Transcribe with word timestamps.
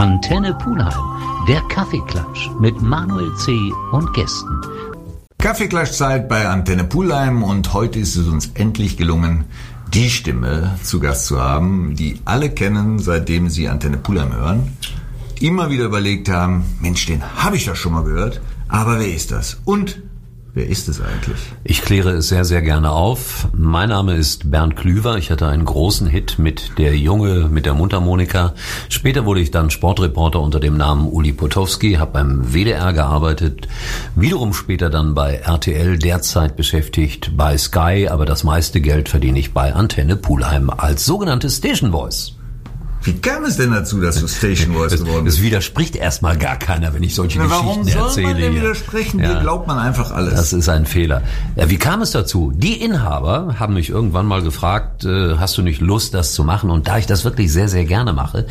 Antenne 0.00 0.54
Pulheim, 0.54 1.44
der 1.46 1.60
Kaffeeklatsch 1.68 2.48
mit 2.58 2.80
Manuel 2.80 3.36
C. 3.36 3.52
und 3.92 4.10
Gästen. 4.14 4.58
Kaffeeklatschzeit 5.36 6.26
bei 6.26 6.48
Antenne 6.48 6.84
Pulheim 6.84 7.42
und 7.42 7.74
heute 7.74 7.98
ist 7.98 8.16
es 8.16 8.26
uns 8.26 8.50
endlich 8.54 8.96
gelungen, 8.96 9.44
die 9.92 10.08
Stimme 10.08 10.78
zu 10.82 11.00
Gast 11.00 11.26
zu 11.26 11.38
haben, 11.38 11.96
die 11.96 12.18
alle 12.24 12.48
kennen, 12.48 12.98
seitdem 12.98 13.50
sie 13.50 13.68
Antenne 13.68 13.98
Pulheim 13.98 14.32
hören. 14.32 14.74
Immer 15.38 15.68
wieder 15.68 15.84
überlegt 15.84 16.30
haben, 16.30 16.64
Mensch, 16.80 17.04
den 17.04 17.22
habe 17.36 17.56
ich 17.56 17.66
doch 17.66 17.76
schon 17.76 17.92
mal 17.92 18.04
gehört, 18.04 18.40
aber 18.68 19.00
wer 19.00 19.14
ist 19.14 19.32
das? 19.32 19.60
Und 19.66 20.00
Wer 20.52 20.66
ist 20.66 20.88
es 20.88 21.00
eigentlich? 21.00 21.38
Ich 21.62 21.82
kläre 21.82 22.10
es 22.10 22.28
sehr, 22.28 22.44
sehr 22.44 22.60
gerne 22.60 22.90
auf. 22.90 23.46
Mein 23.52 23.90
Name 23.90 24.16
ist 24.16 24.50
Bernd 24.50 24.74
Klüver. 24.74 25.16
Ich 25.16 25.30
hatte 25.30 25.46
einen 25.46 25.64
großen 25.64 26.08
Hit 26.08 26.40
mit 26.40 26.76
der 26.76 26.96
Junge, 26.96 27.48
mit 27.48 27.66
der 27.66 27.74
Mundharmonika. 27.74 28.54
Später 28.88 29.24
wurde 29.24 29.40
ich 29.40 29.52
dann 29.52 29.70
Sportreporter 29.70 30.40
unter 30.40 30.58
dem 30.58 30.76
Namen 30.76 31.06
Uli 31.06 31.32
Potowski, 31.32 31.94
habe 31.94 32.12
beim 32.14 32.52
WDR 32.52 32.92
gearbeitet, 32.92 33.68
wiederum 34.16 34.52
später 34.52 34.90
dann 34.90 35.14
bei 35.14 35.36
RTL, 35.36 35.98
derzeit 35.98 36.56
beschäftigt 36.56 37.36
bei 37.36 37.56
Sky, 37.56 38.08
aber 38.10 38.26
das 38.26 38.42
meiste 38.42 38.80
Geld 38.80 39.08
verdiene 39.08 39.38
ich 39.38 39.54
bei 39.54 39.72
Antenne 39.72 40.16
Pulheim 40.16 40.68
als 40.68 41.06
sogenannte 41.06 41.48
Station 41.48 41.92
Voice. 41.92 42.39
Wie 43.02 43.14
kam 43.14 43.44
es 43.44 43.56
denn 43.56 43.70
dazu, 43.70 44.00
dass 44.00 44.20
du 44.20 44.28
Station 44.28 44.74
Voice 44.74 44.92
geworden 44.98 45.24
bist? 45.24 45.38
Es 45.38 45.42
widerspricht 45.42 45.96
erstmal 45.96 46.36
gar 46.36 46.56
keiner, 46.56 46.92
wenn 46.92 47.02
ich 47.02 47.14
solche 47.14 47.38
Na, 47.38 47.46
Geschichten 47.46 47.88
erzähle. 47.88 47.96
Warum 47.96 48.12
soll 48.12 48.22
man 48.24 48.36
denn 48.36 48.54
widersprechen? 48.54 49.20
Ja. 49.20 49.34
Dir 49.34 49.40
glaubt 49.40 49.66
man 49.66 49.78
einfach 49.78 50.10
alles. 50.10 50.34
Das 50.34 50.52
ist 50.52 50.68
ein 50.68 50.84
Fehler. 50.84 51.22
Ja, 51.56 51.70
wie 51.70 51.78
kam 51.78 52.02
es 52.02 52.10
dazu? 52.10 52.52
Die 52.54 52.82
Inhaber 52.82 53.56
haben 53.58 53.74
mich 53.74 53.88
irgendwann 53.88 54.26
mal 54.26 54.42
gefragt, 54.42 55.04
äh, 55.04 55.36
hast 55.38 55.56
du 55.56 55.62
nicht 55.62 55.80
Lust, 55.80 56.12
das 56.12 56.32
zu 56.32 56.44
machen? 56.44 56.70
Und 56.70 56.88
da 56.88 56.98
ich 56.98 57.06
das 57.06 57.24
wirklich 57.24 57.50
sehr, 57.52 57.68
sehr 57.68 57.84
gerne 57.86 58.12
mache, 58.12 58.46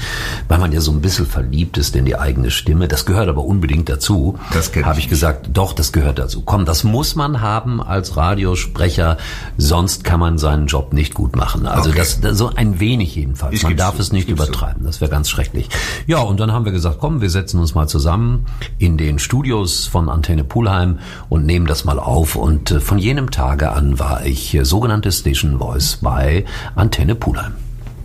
weil 0.47 0.58
man 0.58 0.72
ja 0.72 0.81
so 0.81 0.91
ein 0.91 1.02
bisschen 1.02 1.28
verliebt 1.28 1.78
ist 1.78 1.95
in 1.95 2.06
die 2.06 2.17
eigene 2.17 2.50
Stimme, 2.50 2.88
das 2.88 3.06
gehört 3.06 3.30
aber 3.30 3.44
unbedingt 3.44 3.89
dazu, 3.89 4.39
habe 4.84 5.00
ich, 5.00 5.06
ich 5.06 5.09
gesagt, 5.09 5.50
doch, 5.53 5.73
das 5.73 5.91
gehört 5.91 6.17
dazu. 6.17 6.41
Komm, 6.41 6.66
das 6.66 6.84
muss 6.84 7.16
man 7.16 7.41
haben 7.41 7.81
als 7.81 8.17
Radiosprecher, 8.17 9.17
sonst 9.58 10.03
kann 10.03 10.19
man 10.19 10.38
seinen 10.38 10.67
Job 10.67 10.94
nicht 10.94 11.13
gut 11.13 11.36
machen. 11.36 11.67
Also 11.67 11.91
okay. 11.91 12.00
das, 12.00 12.38
so 12.38 12.52
ein 12.56 12.80
wenig 12.80 13.16
jedenfalls. 13.16 13.53
Ich 13.53 13.63
man 13.63 13.78
darf 13.78 14.00
es 14.00 14.11
nicht 14.11 14.28
übertreiben. 14.47 14.83
Das 14.83 15.01
wäre 15.01 15.11
ganz 15.11 15.29
schrecklich. 15.29 15.69
Ja, 16.07 16.19
und 16.19 16.39
dann 16.39 16.51
haben 16.51 16.65
wir 16.65 16.71
gesagt, 16.71 16.97
komm, 16.99 17.21
wir 17.21 17.29
setzen 17.29 17.59
uns 17.59 17.75
mal 17.75 17.87
zusammen 17.87 18.45
in 18.77 18.97
den 18.97 19.19
Studios 19.19 19.87
von 19.87 20.09
Antenne 20.09 20.43
Pulheim 20.43 20.99
und 21.29 21.45
nehmen 21.45 21.65
das 21.65 21.85
mal 21.85 21.99
auf. 21.99 22.35
Und 22.35 22.71
äh, 22.71 22.79
von 22.79 22.97
jenem 22.97 23.31
Tage 23.31 23.71
an 23.71 23.99
war 23.99 24.25
ich 24.25 24.53
äh, 24.55 24.65
sogenannte 24.65 25.11
Station 25.11 25.59
Voice 25.59 25.97
bei 26.01 26.45
Antenne 26.75 27.15
Pulheim. 27.15 27.53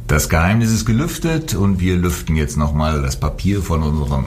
Das 0.07 0.29
Geheimnis 0.29 0.71
ist 0.71 0.85
gelüftet 0.85 1.55
und 1.55 1.81
wir 1.81 1.97
lüften 1.97 2.37
jetzt 2.37 2.59
nochmal 2.59 3.01
das 3.01 3.17
Papier 3.17 3.63
von 3.63 3.83
unserem 3.83 4.27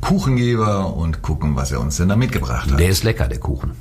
Kuchengeber 0.00 0.94
und 0.94 1.20
gucken, 1.20 1.56
was 1.56 1.72
er 1.72 1.80
uns 1.80 1.96
denn 1.96 2.08
da 2.08 2.16
mitgebracht 2.16 2.70
hat. 2.70 2.78
Der 2.78 2.88
ist 2.88 3.02
lecker, 3.02 3.26
der 3.26 3.38
Kuchen. 3.38 3.72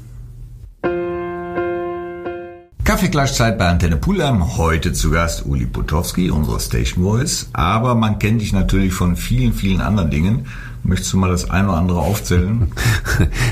Kaffeeklatschzeit 2.89 3.59
bei 3.59 3.67
Antenne 3.67 3.97
Pulheim. 3.97 4.57
Heute 4.57 4.93
zu 4.93 5.11
Gast 5.11 5.45
Uli 5.45 5.67
Potowski, 5.67 6.31
unsere 6.31 6.59
Station 6.59 7.03
Voice. 7.03 7.47
Aber 7.53 7.93
man 7.93 8.17
kennt 8.17 8.41
dich 8.41 8.51
natürlich 8.51 8.93
von 8.93 9.15
vielen, 9.15 9.53
vielen 9.53 9.79
anderen 9.79 10.09
Dingen. 10.09 10.47
Möchtest 10.89 11.13
du 11.13 11.17
mal 11.17 11.29
das 11.29 11.51
eine 11.51 11.67
oder 11.67 11.77
andere 11.77 11.99
aufzählen? 11.99 12.71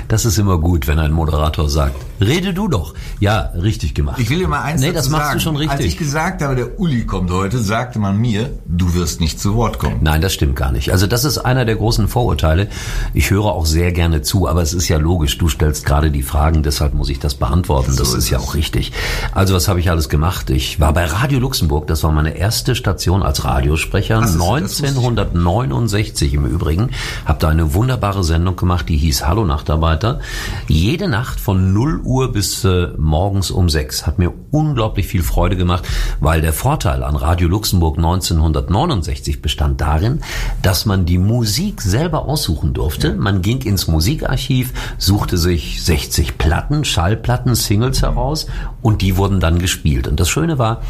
Das 0.07 0.23
ist 0.23 0.37
immer 0.37 0.57
gut, 0.57 0.87
wenn 0.87 0.99
ein 0.99 1.11
Moderator 1.11 1.69
sagt, 1.69 1.97
rede 2.21 2.53
du 2.53 2.69
doch. 2.69 2.93
Ja, 3.19 3.51
richtig 3.61 3.93
gemacht. 3.93 4.19
Ich 4.19 4.29
will 4.29 4.39
dir 4.39 4.47
mal 4.47 4.61
eins 4.61 4.81
nee, 4.81 4.93
das 4.93 5.09
machst 5.09 5.25
sagen. 5.25 5.37
du 5.39 5.43
schon 5.43 5.55
richtig. 5.57 5.77
Als 5.77 5.85
ich 5.85 5.97
gesagt 5.97 6.41
habe, 6.41 6.55
der 6.55 6.79
Uli 6.79 7.05
kommt 7.05 7.29
heute, 7.29 7.59
sagte 7.59 7.99
man 7.99 8.17
mir, 8.17 8.57
du 8.65 8.93
wirst 8.93 9.19
nicht 9.19 9.39
zu 9.39 9.55
Wort 9.55 9.79
kommen. 9.79 9.97
Nein, 9.99 10.21
das 10.21 10.33
stimmt 10.33 10.55
gar 10.55 10.71
nicht. 10.71 10.93
Also 10.93 11.07
das 11.07 11.25
ist 11.25 11.39
einer 11.39 11.65
der 11.65 11.75
großen 11.75 12.07
Vorurteile. 12.07 12.69
Ich 13.13 13.31
höre 13.31 13.45
auch 13.45 13.65
sehr 13.65 13.91
gerne 13.91 14.21
zu, 14.21 14.47
aber 14.47 14.61
es 14.61 14.73
ist 14.73 14.87
ja 14.87 14.97
logisch, 14.97 15.37
du 15.37 15.49
stellst 15.49 15.85
gerade 15.85 16.09
die 16.09 16.23
Fragen, 16.23 16.63
deshalb 16.63 16.93
muss 16.93 17.09
ich 17.09 17.19
das 17.19 17.35
beantworten. 17.35 17.91
So 17.91 17.99
das 17.99 18.09
ist, 18.09 18.15
ist 18.15 18.29
ja 18.29 18.39
auch 18.39 18.55
richtig. 18.55 18.93
Also 19.33 19.53
was 19.53 19.67
habe 19.67 19.81
ich 19.81 19.89
alles 19.89 20.07
gemacht? 20.07 20.49
Ich 20.49 20.79
war 20.79 20.93
bei 20.93 21.03
Radio 21.03 21.39
Luxemburg, 21.39 21.87
das 21.87 22.01
war 22.03 22.13
meine 22.13 22.37
erste 22.37 22.75
Station 22.75 23.23
als 23.23 23.43
Radiosprecher, 23.43 24.23
ist, 24.23 24.35
1969 24.35 26.33
im 26.33 26.45
Übrigen 26.45 26.91
habe 27.27 27.39
da 27.39 27.49
eine 27.49 27.73
wunderbare 27.73 28.23
Sendung 28.23 28.55
gemacht, 28.55 28.87
die 28.87 28.97
hieß 28.97 29.27
Hallo 29.27 29.43
Nachtarbeiter. 29.43 30.21
Jede 30.67 31.09
Nacht 31.09 31.39
von 31.39 31.73
0 31.73 31.99
Uhr 32.03 32.31
bis 32.31 32.63
äh, 32.63 32.87
morgens 32.97 33.51
um 33.51 33.69
6. 33.69 34.07
Hat 34.07 34.17
mir 34.17 34.31
unglaublich 34.51 35.07
viel 35.07 35.23
Freude 35.23 35.57
gemacht, 35.57 35.85
weil 36.21 36.39
der 36.39 36.53
Vorteil 36.53 37.03
an 37.03 37.17
Radio 37.17 37.49
Luxemburg 37.49 37.97
1969 37.97 39.41
bestand 39.41 39.81
darin, 39.81 40.21
dass 40.61 40.85
man 40.85 41.05
die 41.05 41.17
Musik 41.17 41.81
selber 41.81 42.25
aussuchen 42.25 42.73
durfte. 42.73 43.13
Man 43.15 43.41
ging 43.41 43.61
ins 43.61 43.87
Musikarchiv, 43.87 44.71
suchte 44.97 45.37
sich 45.37 45.83
60 45.83 46.37
Platten, 46.37 46.85
Schallplatten, 46.85 47.55
Singles 47.55 48.01
heraus 48.01 48.47
und 48.81 49.01
die 49.01 49.17
wurden 49.17 49.41
dann 49.41 49.59
gespielt. 49.59 50.07
Und 50.07 50.19
das 50.19 50.29
Schöne 50.29 50.57
war, 50.59 50.81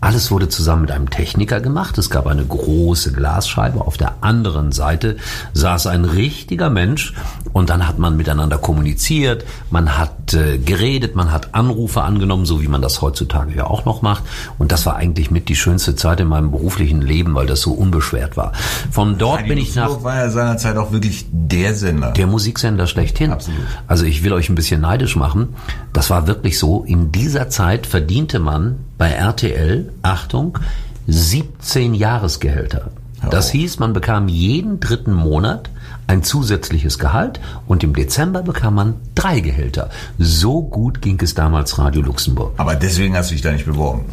alles 0.00 0.30
wurde 0.30 0.48
zusammen 0.48 0.82
mit 0.82 0.90
einem 0.90 1.10
Techniker 1.10 1.60
gemacht. 1.60 1.96
Es 1.98 2.10
gab 2.10 2.26
eine 2.26 2.44
große 2.44 3.12
Glasscheibe. 3.12 3.80
Auf 3.80 3.96
der 3.96 4.16
anderen 4.20 4.72
Seite 4.72 5.16
saß 5.54 5.86
ein 5.86 6.04
richtiger 6.04 6.70
Mensch 6.70 7.14
und 7.52 7.70
dann 7.70 7.88
hat 7.88 7.98
man 7.98 8.16
miteinander 8.16 8.58
kommuniziert, 8.58 9.44
man 9.70 9.96
hat 9.96 10.34
äh, 10.34 10.58
geredet, 10.58 11.16
man 11.16 11.32
hat 11.32 11.54
Anrufe 11.54 12.02
angenommen, 12.02 12.44
so 12.44 12.60
wie 12.60 12.68
man 12.68 12.82
das 12.82 13.00
heutzutage 13.00 13.54
ja 13.54 13.66
auch 13.66 13.84
noch 13.84 14.02
macht. 14.02 14.24
Und 14.58 14.72
das 14.72 14.86
war 14.86 14.96
eigentlich 14.96 15.30
mit 15.30 15.48
die 15.48 15.56
schönste 15.56 15.96
Zeit 15.96 16.20
in 16.20 16.28
meinem 16.28 16.50
beruflichen 16.50 17.00
Leben, 17.00 17.34
weil 17.34 17.46
das 17.46 17.60
so 17.62 17.72
unbeschwert 17.72 18.36
war. 18.36 18.52
Von 18.90 19.18
dort 19.18 19.40
Radio 19.40 19.48
bin 19.48 19.58
ich 19.58 19.74
nach. 19.74 20.02
war 20.02 20.16
ja 20.16 20.30
seinerzeit 20.30 20.76
auch 20.76 20.92
wirklich 20.92 21.26
der 21.30 21.74
Sender. 21.74 22.12
Der 22.12 22.26
Musiksender 22.26 22.86
schlechthin. 22.86 23.32
Absolut. 23.32 23.60
Also 23.86 24.04
ich 24.04 24.22
will 24.22 24.32
euch 24.32 24.48
ein 24.48 24.54
bisschen 24.54 24.80
neidisch 24.80 25.16
machen. 25.16 25.54
Das 25.92 26.10
war 26.10 26.26
wirklich 26.26 26.58
so. 26.58 26.84
In 26.84 27.12
dieser 27.12 27.48
Zeit 27.48 27.86
verdiente 27.86 28.38
man 28.38 28.76
bei 28.98 29.10
RTL, 29.10 29.92
Achtung, 30.02 30.58
17 31.06 31.94
Jahresgehälter. 31.94 32.90
Das 33.30 33.50
hieß, 33.50 33.78
man 33.78 33.92
bekam 33.92 34.28
jeden 34.28 34.78
dritten 34.78 35.12
Monat 35.12 35.70
ein 36.06 36.22
zusätzliches 36.22 36.98
Gehalt 36.98 37.40
und 37.66 37.82
im 37.82 37.94
Dezember 37.94 38.42
bekam 38.42 38.74
man 38.74 38.94
drei 39.14 39.40
Gehälter. 39.40 39.90
So 40.18 40.62
gut 40.62 41.02
ging 41.02 41.20
es 41.20 41.34
damals 41.34 41.78
Radio 41.78 42.02
Luxemburg. 42.02 42.54
Aber 42.58 42.76
deswegen 42.76 43.16
hast 43.16 43.30
du 43.30 43.34
dich 43.34 43.42
da 43.42 43.50
nicht 43.50 43.66
beworben? 43.66 44.04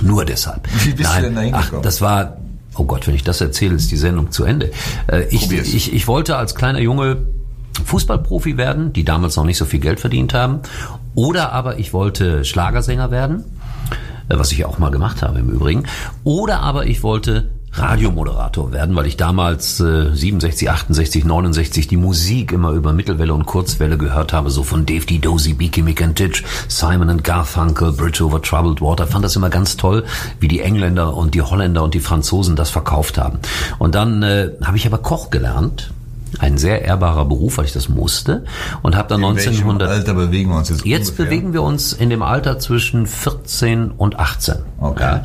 Nur 0.00 0.24
deshalb. 0.24 0.66
Wie 0.84 0.92
bist 0.92 1.10
Nein, 1.10 1.22
du 1.22 1.28
denn 1.28 1.34
da 1.36 1.40
hingekommen? 1.42 1.74
Ach, 1.76 1.82
das 1.82 2.00
war, 2.00 2.38
oh 2.76 2.84
Gott, 2.84 3.06
wenn 3.06 3.14
ich 3.14 3.22
das 3.22 3.40
erzähle, 3.40 3.74
ist 3.74 3.90
die 3.90 3.96
Sendung 3.96 4.32
zu 4.32 4.44
Ende. 4.44 4.72
Äh, 5.06 5.26
ich, 5.30 5.50
ich, 5.50 5.94
ich 5.94 6.08
wollte 6.08 6.36
als 6.36 6.54
kleiner 6.54 6.80
Junge 6.80 7.18
Fußballprofi 7.84 8.56
werden, 8.56 8.92
die 8.92 9.04
damals 9.04 9.36
noch 9.36 9.44
nicht 9.44 9.58
so 9.58 9.66
viel 9.66 9.80
Geld 9.80 10.00
verdient 10.00 10.34
haben. 10.34 10.60
Oder 11.14 11.52
aber 11.52 11.78
ich 11.78 11.92
wollte 11.92 12.44
Schlagersänger 12.44 13.10
werden 13.10 13.44
was 14.28 14.52
ich 14.52 14.64
auch 14.64 14.78
mal 14.78 14.90
gemacht 14.90 15.22
habe 15.22 15.38
im 15.38 15.48
Übrigen. 15.50 15.84
Oder 16.24 16.60
aber 16.60 16.86
ich 16.86 17.02
wollte 17.02 17.50
Radiomoderator 17.78 18.72
werden, 18.72 18.96
weil 18.96 19.06
ich 19.06 19.16
damals 19.16 19.80
äh, 19.80 20.14
67, 20.14 20.70
68, 20.70 21.24
69 21.24 21.88
die 21.88 21.96
Musik 21.96 22.52
immer 22.52 22.70
über 22.70 22.92
Mittelwelle 22.92 23.34
und 23.34 23.46
Kurzwelle 23.46 23.98
gehört 23.98 24.32
habe, 24.32 24.50
so 24.50 24.62
von 24.62 24.86
Dave 24.86 25.04
D. 25.04 25.18
Dozy, 25.18 25.52
Beaky 25.52 25.82
Mick 25.82 26.02
and 26.02 26.16
Titch, 26.16 26.42
Simon 26.68 27.10
and 27.10 27.22
Garfunkel, 27.24 27.92
Bridge 27.92 28.24
over 28.24 28.40
Troubled 28.40 28.80
Water. 28.80 29.06
Fand 29.06 29.24
das 29.24 29.36
immer 29.36 29.50
ganz 29.50 29.76
toll, 29.76 30.04
wie 30.40 30.48
die 30.48 30.60
Engländer 30.60 31.14
und 31.14 31.34
die 31.34 31.42
Holländer 31.42 31.82
und 31.82 31.94
die 31.94 32.00
Franzosen 32.00 32.56
das 32.56 32.70
verkauft 32.70 33.18
haben. 33.18 33.40
Und 33.78 33.94
dann 33.94 34.22
äh, 34.22 34.52
habe 34.64 34.76
ich 34.76 34.86
aber 34.86 34.98
Koch 34.98 35.30
gelernt 35.30 35.90
ein 36.38 36.58
sehr 36.58 36.82
ehrbarer 36.84 37.24
Beruf, 37.24 37.58
weil 37.58 37.64
ich 37.64 37.72
das 37.72 37.88
musste 37.88 38.44
und 38.82 38.96
habe 38.96 39.08
dann 39.08 39.20
in 39.22 39.28
1900 39.28 39.88
Alter 39.88 40.14
bewegen 40.14 40.50
wir 40.50 40.56
uns 40.58 40.68
jetzt 40.68 40.84
Jetzt 40.84 41.08
ungefähr? 41.10 41.24
bewegen 41.26 41.52
wir 41.52 41.62
uns 41.62 41.92
in 41.92 42.10
dem 42.10 42.22
Alter 42.22 42.58
zwischen 42.58 43.06
14 43.06 43.90
und 43.92 44.18
18. 44.18 44.56
Okay. 44.78 45.02
Ja. 45.02 45.24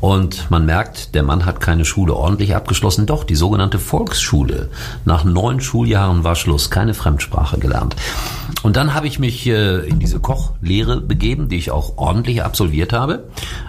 Und 0.00 0.50
man 0.50 0.66
merkt, 0.66 1.14
der 1.14 1.22
Mann 1.22 1.46
hat 1.46 1.60
keine 1.60 1.84
Schule 1.84 2.14
ordentlich 2.14 2.54
abgeschlossen. 2.54 3.06
Doch, 3.06 3.24
die 3.24 3.34
sogenannte 3.34 3.78
Volksschule. 3.78 4.68
Nach 5.04 5.24
neun 5.24 5.60
Schuljahren 5.60 6.24
war 6.24 6.34
Schluss, 6.34 6.70
keine 6.70 6.94
Fremdsprache 6.94 7.58
gelernt. 7.58 7.96
Und 8.62 8.76
dann 8.76 8.94
habe 8.94 9.06
ich 9.06 9.18
mich 9.18 9.46
äh, 9.46 9.86
in 9.86 9.98
diese 9.98 10.20
Kochlehre 10.20 11.00
begeben, 11.00 11.48
die 11.48 11.56
ich 11.56 11.70
auch 11.70 11.98
ordentlich 11.98 12.42
absolviert 12.42 12.92
habe. 12.92 13.28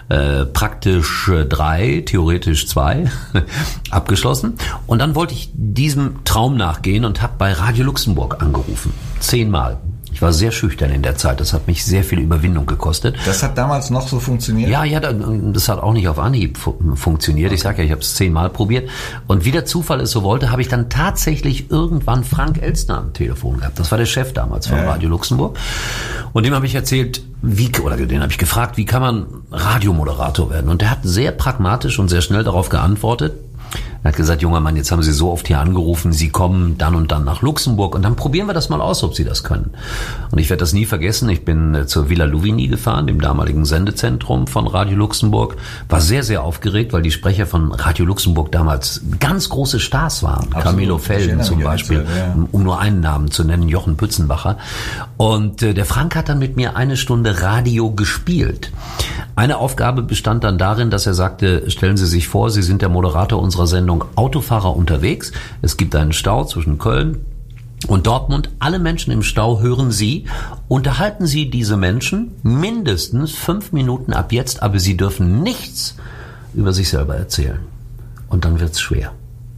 Äh, 0.09 0.45
praktisch 0.45 1.27
äh, 1.27 1.45
drei, 1.45 2.03
theoretisch 2.05 2.67
zwei 2.67 3.09
abgeschlossen. 3.91 4.57
Und 4.87 4.99
dann 4.99 5.15
wollte 5.15 5.33
ich 5.33 5.51
diesem 5.53 6.23
Traum 6.23 6.57
nachgehen 6.57 7.05
und 7.05 7.21
habe 7.21 7.33
bei 7.37 7.53
Radio 7.53 7.85
Luxemburg 7.85 8.41
angerufen. 8.41 8.93
Zehnmal. 9.19 9.79
Ich 10.17 10.21
war 10.23 10.33
sehr 10.33 10.51
schüchtern 10.51 10.89
in 10.89 11.03
der 11.03 11.15
Zeit. 11.15 11.39
Das 11.39 11.53
hat 11.53 11.67
mich 11.67 11.85
sehr 11.85 12.03
viel 12.03 12.17
Überwindung 12.17 12.65
gekostet. 12.65 13.15
Das 13.27 13.43
hat 13.43 13.55
damals 13.55 13.91
noch 13.91 14.07
so 14.07 14.19
funktioniert? 14.19 14.67
Ja, 14.67 14.83
ja, 14.83 14.99
das 14.99 15.69
hat 15.69 15.77
auch 15.77 15.93
nicht 15.93 16.07
auf 16.07 16.17
Anhieb 16.17 16.57
funktioniert. 16.57 17.51
Ich 17.51 17.61
sage 17.61 17.77
ja, 17.77 17.83
ich 17.83 17.91
habe 17.91 18.01
es 18.01 18.15
zehnmal 18.15 18.49
probiert. 18.49 18.89
Und 19.27 19.45
wie 19.45 19.51
der 19.51 19.65
Zufall 19.65 20.01
es 20.01 20.09
so 20.09 20.23
wollte, 20.23 20.49
habe 20.49 20.63
ich 20.63 20.69
dann 20.69 20.89
tatsächlich 20.89 21.69
irgendwann 21.69 22.23
Frank 22.23 22.59
Elstner 22.63 22.97
am 22.97 23.13
Telefon 23.13 23.59
gehabt. 23.59 23.77
Das 23.77 23.91
war 23.91 23.99
der 23.99 24.07
Chef 24.07 24.33
damals 24.33 24.65
von 24.65 24.79
ja. 24.79 24.89
Radio 24.89 25.07
Luxemburg. 25.07 25.59
Und 26.33 26.47
dem 26.47 26.55
habe 26.55 26.65
ich 26.65 26.73
erzählt, 26.73 27.21
wie, 27.43 27.69
oder 27.79 27.95
den 27.95 28.23
habe 28.23 28.31
ich 28.31 28.39
gefragt, 28.39 28.77
wie 28.77 28.85
kann 28.85 29.03
man 29.03 29.27
Radiomoderator 29.51 30.49
werden? 30.49 30.71
Und 30.71 30.81
der 30.81 30.89
hat 30.89 31.01
sehr 31.03 31.31
pragmatisch 31.31 31.99
und 31.99 32.09
sehr 32.09 32.21
schnell 32.21 32.43
darauf 32.43 32.69
geantwortet, 32.69 33.33
Er 34.03 34.09
hat 34.09 34.15
gesagt, 34.15 34.41
junger 34.41 34.59
Mann, 34.59 34.75
jetzt 34.75 34.91
haben 34.91 35.03
Sie 35.03 35.13
so 35.13 35.31
oft 35.31 35.47
hier 35.47 35.59
angerufen, 35.59 36.13
Sie 36.13 36.29
kommen 36.29 36.77
dann 36.77 36.95
und 36.95 37.11
dann 37.11 37.23
nach 37.23 37.41
Luxemburg 37.41 37.95
und 37.95 38.03
dann 38.03 38.15
probieren 38.15 38.47
wir 38.47 38.53
das 38.53 38.69
mal 38.69 38.81
aus, 38.81 39.03
ob 39.03 39.15
Sie 39.15 39.23
das 39.23 39.43
können. 39.43 39.71
Und 40.31 40.39
ich 40.39 40.49
werde 40.49 40.59
das 40.59 40.73
nie 40.73 40.85
vergessen. 40.85 41.29
Ich 41.29 41.45
bin 41.45 41.75
äh, 41.75 41.87
zur 41.87 42.09
Villa 42.09 42.25
Louvigny 42.25 42.67
gefahren, 42.67 43.07
dem 43.07 43.21
damaligen 43.21 43.65
Sendezentrum 43.65 44.47
von 44.47 44.67
Radio 44.67 44.97
Luxemburg, 44.97 45.57
war 45.89 46.01
sehr, 46.01 46.23
sehr 46.23 46.43
aufgeregt, 46.43 46.93
weil 46.93 47.01
die 47.01 47.11
Sprecher 47.11 47.45
von 47.45 47.71
Radio 47.71 48.05
Luxemburg 48.05 48.51
damals 48.51 49.01
ganz 49.19 49.49
große 49.49 49.79
Stars 49.79 50.23
waren. 50.23 50.45
Absolut. 50.45 50.63
Camilo 50.63 50.97
Felden 50.97 51.41
zum 51.43 51.61
Beispiel, 51.61 52.05
ja. 52.17 52.35
um 52.51 52.63
nur 52.63 52.79
einen 52.79 53.01
Namen 53.01 53.31
zu 53.31 53.43
nennen, 53.43 53.67
Jochen 53.67 53.97
Pützenbacher. 53.97 54.57
Und 55.17 55.61
äh, 55.63 55.73
der 55.73 55.85
Frank 55.85 56.15
hat 56.15 56.29
dann 56.29 56.39
mit 56.39 56.55
mir 56.55 56.75
eine 56.75 56.97
Stunde 56.97 57.41
Radio 57.41 57.91
gespielt. 57.91 58.71
Eine 59.35 59.57
Aufgabe 59.57 60.01
bestand 60.01 60.43
dann 60.43 60.57
darin, 60.57 60.89
dass 60.89 61.05
er 61.05 61.13
sagte, 61.13 61.69
stellen 61.69 61.97
Sie 61.97 62.07
sich 62.07 62.27
vor, 62.27 62.49
Sie 62.49 62.63
sind 62.63 62.81
der 62.81 62.89
Moderator 62.89 63.41
unserer 63.41 63.67
Sendung 63.67 63.96
Autofahrer 64.15 64.75
unterwegs. 64.75 65.31
Es 65.61 65.77
gibt 65.77 65.95
einen 65.95 66.13
Stau 66.13 66.45
zwischen 66.45 66.77
Köln 66.77 67.25
und 67.87 68.07
Dortmund. 68.07 68.49
Alle 68.59 68.79
Menschen 68.79 69.11
im 69.11 69.23
Stau 69.23 69.59
hören 69.59 69.91
Sie. 69.91 70.25
Unterhalten 70.67 71.27
Sie 71.27 71.49
diese 71.49 71.77
Menschen 71.77 72.31
mindestens 72.43 73.31
fünf 73.31 73.71
Minuten 73.71 74.13
ab 74.13 74.31
jetzt, 74.31 74.63
aber 74.63 74.79
Sie 74.79 74.97
dürfen 74.97 75.43
nichts 75.43 75.95
über 76.53 76.73
sich 76.73 76.89
selber 76.89 77.15
erzählen. 77.15 77.59
Und 78.29 78.45
dann 78.45 78.59
wird's 78.59 78.81
schwer. 78.81 79.13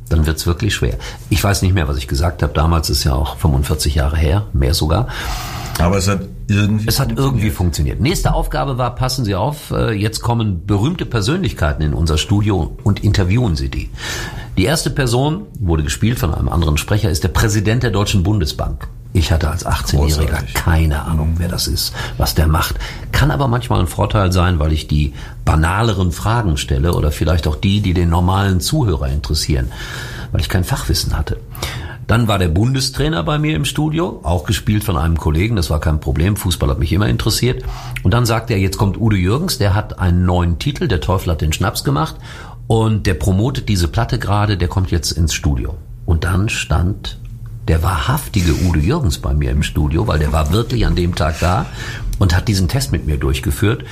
Dann 0.09 0.25
wird's 0.25 0.45
wirklich 0.45 0.74
schwer. 0.75 0.97
Ich 1.30 1.44
weiß 1.44 1.62
nicht 1.62 1.74
mehr, 1.74 1.88
was 1.88 1.97
ich 1.97 2.07
gesagt 2.07 2.44
habe. 2.44 2.53
Damals 2.53 2.89
ist 2.89 3.03
ja 3.03 3.13
auch 3.13 3.38
45 3.38 3.95
Jahre 3.95 4.18
her, 4.18 4.47
mehr 4.53 4.74
sogar. 4.74 5.07
Aber 5.80 5.97
es 5.97 6.07
hat 6.07 6.21
irgendwie 6.50 6.88
Es 6.88 7.00
hat 7.00 7.18
irgendwie 7.18 7.50
funktioniert. 7.50 8.00
Nächste 8.00 8.34
Aufgabe 8.34 8.78
war, 8.78 8.96
passen 8.96 9.25
Sie 9.25 9.36
auf, 9.36 9.72
äh, 9.72 9.92
jetzt 9.92 10.22
kommen 10.22 10.66
berühmte 10.66 11.06
Persönlichkeiten 11.06 11.84
in 11.84 11.94
unser 11.94 12.18
Studio 12.18 12.78
und 12.84 13.04
interviewen 13.04 13.56
Sie 13.56 13.69
die. 13.69 13.90
Die 14.57 14.66
erste 14.66 14.90
Person, 14.90 15.48
wurde 15.60 15.84
gespielt 15.84 16.19
von 16.19 16.34
einem 16.34 16.50
anderen 16.50 16.78
Sprecher, 16.78 17.10
ist 17.10 17.24
der 17.24 17.30
Präsident 17.30 17.84
der 17.84 17.92
Deutschen 17.92 18.24
Bundesbank. 18.24 18.88
Ich 19.12 19.31
hatte 19.31 19.50
als 19.50 19.66
18-Jähriger 19.66 20.44
keine 20.54 21.01
Ahnung, 21.04 21.36
wer 21.38 21.48
das 21.48 21.68
ist, 21.68 21.94
was 22.18 22.36
der 22.36 22.48
macht. 22.48 22.75
Kann 23.12 23.31
aber 23.31 23.48
manchmal 23.48 23.80
ein 23.80 23.88
Vorteil 23.88 24.31
sein, 24.31 24.60
weil 24.60 24.72
ich 24.72 24.88
die 24.88 25.13
banaleren 25.46 26.12
Fragen 26.12 26.57
stelle 26.57 26.94
oder 26.94 27.12
vielleicht 27.12 27.48
auch 27.48 27.56
die, 27.56 27.81
die 27.81 27.96
den 27.96 28.10
normalen 28.10 28.60
Zuhörer 28.60 29.07
interessieren, 29.07 29.72
weil 30.31 30.42
ich 30.42 30.50
kein 30.50 30.63
Fachwissen 30.63 31.18
hatte. 31.18 31.38
Dann 32.10 32.28
war 32.28 32.40
der 32.40 32.48
Bundestrainer 32.48 33.22
bei 33.22 33.38
mir 33.38 33.56
im 33.56 33.66
Studio, 33.66 34.20
auch 34.24 34.44
gespielt 34.44 34.84
von 34.84 34.98
einem 34.98 35.16
Kollegen, 35.16 35.56
das 35.56 35.70
war 35.70 35.80
kein 35.80 36.00
Problem, 36.00 36.38
Fußball 36.38 36.72
hat 36.72 36.80
mich 36.80 36.92
immer 36.92 37.08
interessiert. 37.08 37.64
Und 38.02 38.16
dann 38.16 38.26
sagte 38.26 38.54
er, 38.54 38.60
jetzt 38.60 38.80
kommt 38.80 39.00
Udo 39.00 39.16
Jürgens, 39.16 39.60
der 39.60 39.76
hat 39.76 40.00
einen 40.00 40.26
neuen 40.26 40.58
Titel, 40.58 40.88
der 40.88 41.02
Teufel 41.02 41.32
hat 41.32 41.42
den 41.42 41.54
Schnaps 41.54 41.84
gemacht 41.84 42.16
und 42.66 43.06
der 43.06 43.14
promotet 43.14 43.70
diese 43.70 43.88
Platte 43.88 44.18
gerade, 44.18 44.58
der 44.58 44.68
kommt 44.68 44.90
jetzt 44.90 45.12
ins 45.12 45.36
Studio. 45.36 45.76
Und 46.08 46.24
dann 46.24 46.50
stand 46.50 47.20
der 47.68 47.84
wahrhaftige 47.84 48.56
Udo 48.68 48.80
Jürgens 48.80 49.20
bei 49.20 49.36
mir 49.36 49.52
im 49.52 49.62
Studio, 49.62 50.08
weil 50.08 50.18
der 50.18 50.34
war 50.34 50.52
wirklich 50.52 50.88
an 50.88 50.96
dem 50.96 51.14
Tag 51.14 51.40
da 51.40 51.68
und 52.18 52.36
hat 52.36 52.48
diesen 52.48 52.68
Test 52.68 52.92
mit 52.92 53.06
mir 53.06 53.18
durchgeführt. 53.18 53.84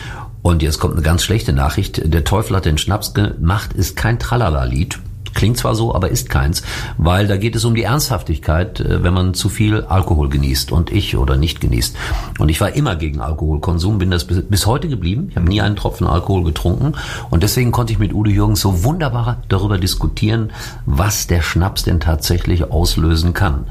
Und 0.41 0.63
jetzt 0.63 0.79
kommt 0.79 0.95
eine 0.95 1.03
ganz 1.03 1.21
schlechte 1.21 1.53
Nachricht. 1.53 2.01
Der 2.11 2.23
Teufel 2.23 2.55
hat 2.55 2.65
den 2.65 2.79
Schnaps 2.79 3.13
gemacht, 3.13 3.73
ist 3.73 3.95
kein 3.95 4.17
Tralala-Lied. 4.17 4.97
Klingt 5.37 5.57
zwar 5.57 5.75
so, 5.75 5.93
aber 5.93 6.09
ist 6.09 6.31
keins, 6.31 6.63
weil 6.97 7.27
da 7.27 7.37
geht 7.37 7.55
es 7.55 7.63
um 7.63 7.75
die 7.75 7.83
Ernsthaftigkeit, 7.83 8.79
äh, 8.79 9.03
wenn 9.03 9.13
man 9.13 9.35
zu 9.35 9.49
viel 9.49 9.83
Alkohol 9.83 10.29
genießt 10.29 10.71
und 10.71 10.91
ich 10.91 11.15
oder 11.15 11.37
nicht 11.37 11.61
genießt. 11.61 11.95
Und 12.39 12.49
ich 12.49 12.59
war 12.59 12.73
immer 12.73 12.95
gegen 12.95 13.21
Alkoholkonsum, 13.21 13.99
bin 13.99 14.09
das 14.09 14.25
bis 14.25 14.65
heute 14.65 14.89
geblieben. 14.89 15.27
Ich 15.29 15.35
habe 15.35 15.47
nie 15.47 15.61
einen 15.61 15.75
Tropfen 15.75 16.07
Alkohol 16.07 16.43
getrunken 16.43 16.93
und 17.29 17.43
deswegen 17.43 17.71
konnte 17.71 17.93
ich 17.93 17.99
mit 17.99 18.15
Udo 18.15 18.31
Jürgens 18.31 18.61
so 18.61 18.83
wunderbar 18.83 19.43
darüber 19.47 19.77
diskutieren, 19.77 20.51
was 20.87 21.27
der 21.27 21.43
Schnaps 21.43 21.83
denn 21.83 21.99
tatsächlich 21.99 22.71
auslösen 22.71 23.35
kann. 23.35 23.65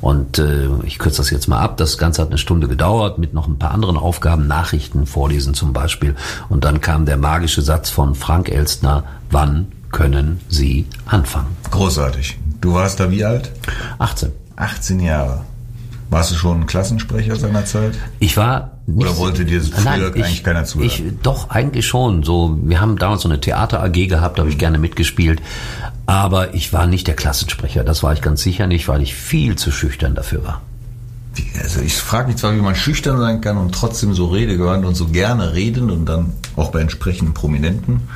Und 0.00 0.38
äh, 0.38 0.68
ich 0.84 1.00
kürze 1.00 1.16
das 1.16 1.30
jetzt 1.30 1.48
mal 1.48 1.58
ab. 1.58 1.78
Das 1.78 1.98
Ganze 1.98 2.22
hat 2.22 2.28
eine 2.28 2.38
Stunde 2.38 2.68
gedauert 2.68 3.18
mit 3.18 3.34
noch 3.34 3.48
ein 3.48 3.58
paar 3.58 3.72
anderen 3.72 3.96
Aufgaben, 3.96 4.46
Nachrichten 4.46 5.04
vorlesen 5.04 5.52
zum 5.52 5.72
Beispiel. 5.72 6.14
Und 6.48 6.62
dann 6.62 6.80
kam 6.80 7.06
der 7.06 7.16
magische 7.16 7.62
Satz 7.62 7.90
von 7.90 8.14
Frank 8.14 8.48
Elstner, 8.48 9.02
wann 9.30 9.72
können 9.90 10.40
Sie 10.48 10.86
anfangen. 11.06 11.56
Großartig. 11.70 12.38
Du 12.60 12.74
warst 12.74 13.00
da 13.00 13.10
wie 13.10 13.24
alt? 13.24 13.52
18. 13.98 14.32
18 14.56 15.00
Jahre. 15.00 15.44
Warst 16.10 16.30
du 16.30 16.36
schon 16.36 16.66
Klassensprecher 16.66 17.36
seiner 17.36 17.66
Zeit? 17.66 17.92
Ich 18.18 18.36
war 18.36 18.78
nicht, 18.86 19.06
Oder 19.06 19.16
wollte 19.18 19.44
dir 19.44 19.60
das 19.60 19.84
nein, 19.84 20.00
ich, 20.00 20.24
eigentlich 20.24 20.42
keiner 20.42 20.64
zuhören? 20.64 20.86
Ich, 20.88 21.02
doch, 21.22 21.50
eigentlich 21.50 21.86
schon. 21.86 22.22
So, 22.22 22.58
wir 22.62 22.80
haben 22.80 22.96
damals 22.96 23.22
so 23.22 23.28
eine 23.28 23.40
Theater-AG 23.40 24.08
gehabt, 24.08 24.38
da 24.38 24.42
habe 24.42 24.50
ich 24.50 24.56
gerne 24.56 24.78
mitgespielt. 24.78 25.42
Aber 26.06 26.54
ich 26.54 26.72
war 26.72 26.86
nicht 26.86 27.06
der 27.06 27.14
Klassensprecher, 27.14 27.84
das 27.84 28.02
war 28.02 28.14
ich 28.14 28.22
ganz 28.22 28.42
sicher 28.42 28.66
nicht, 28.66 28.88
weil 28.88 29.02
ich 29.02 29.14
viel 29.14 29.56
zu 29.56 29.70
schüchtern 29.70 30.14
dafür 30.14 30.42
war. 30.42 30.62
Also 31.62 31.80
ich 31.80 31.94
frage 31.96 32.28
mich 32.28 32.38
zwar, 32.38 32.56
wie 32.56 32.60
man 32.60 32.74
schüchtern 32.74 33.18
sein 33.18 33.42
kann 33.42 33.58
und 33.58 33.74
trotzdem 33.74 34.14
so 34.14 34.26
redegewandt 34.26 34.86
und 34.86 34.94
so 34.94 35.08
gerne 35.08 35.52
reden 35.52 35.90
und 35.90 36.06
dann 36.06 36.32
auch 36.56 36.70
bei 36.70 36.80
entsprechenden 36.80 37.34
Prominenten. 37.34 38.08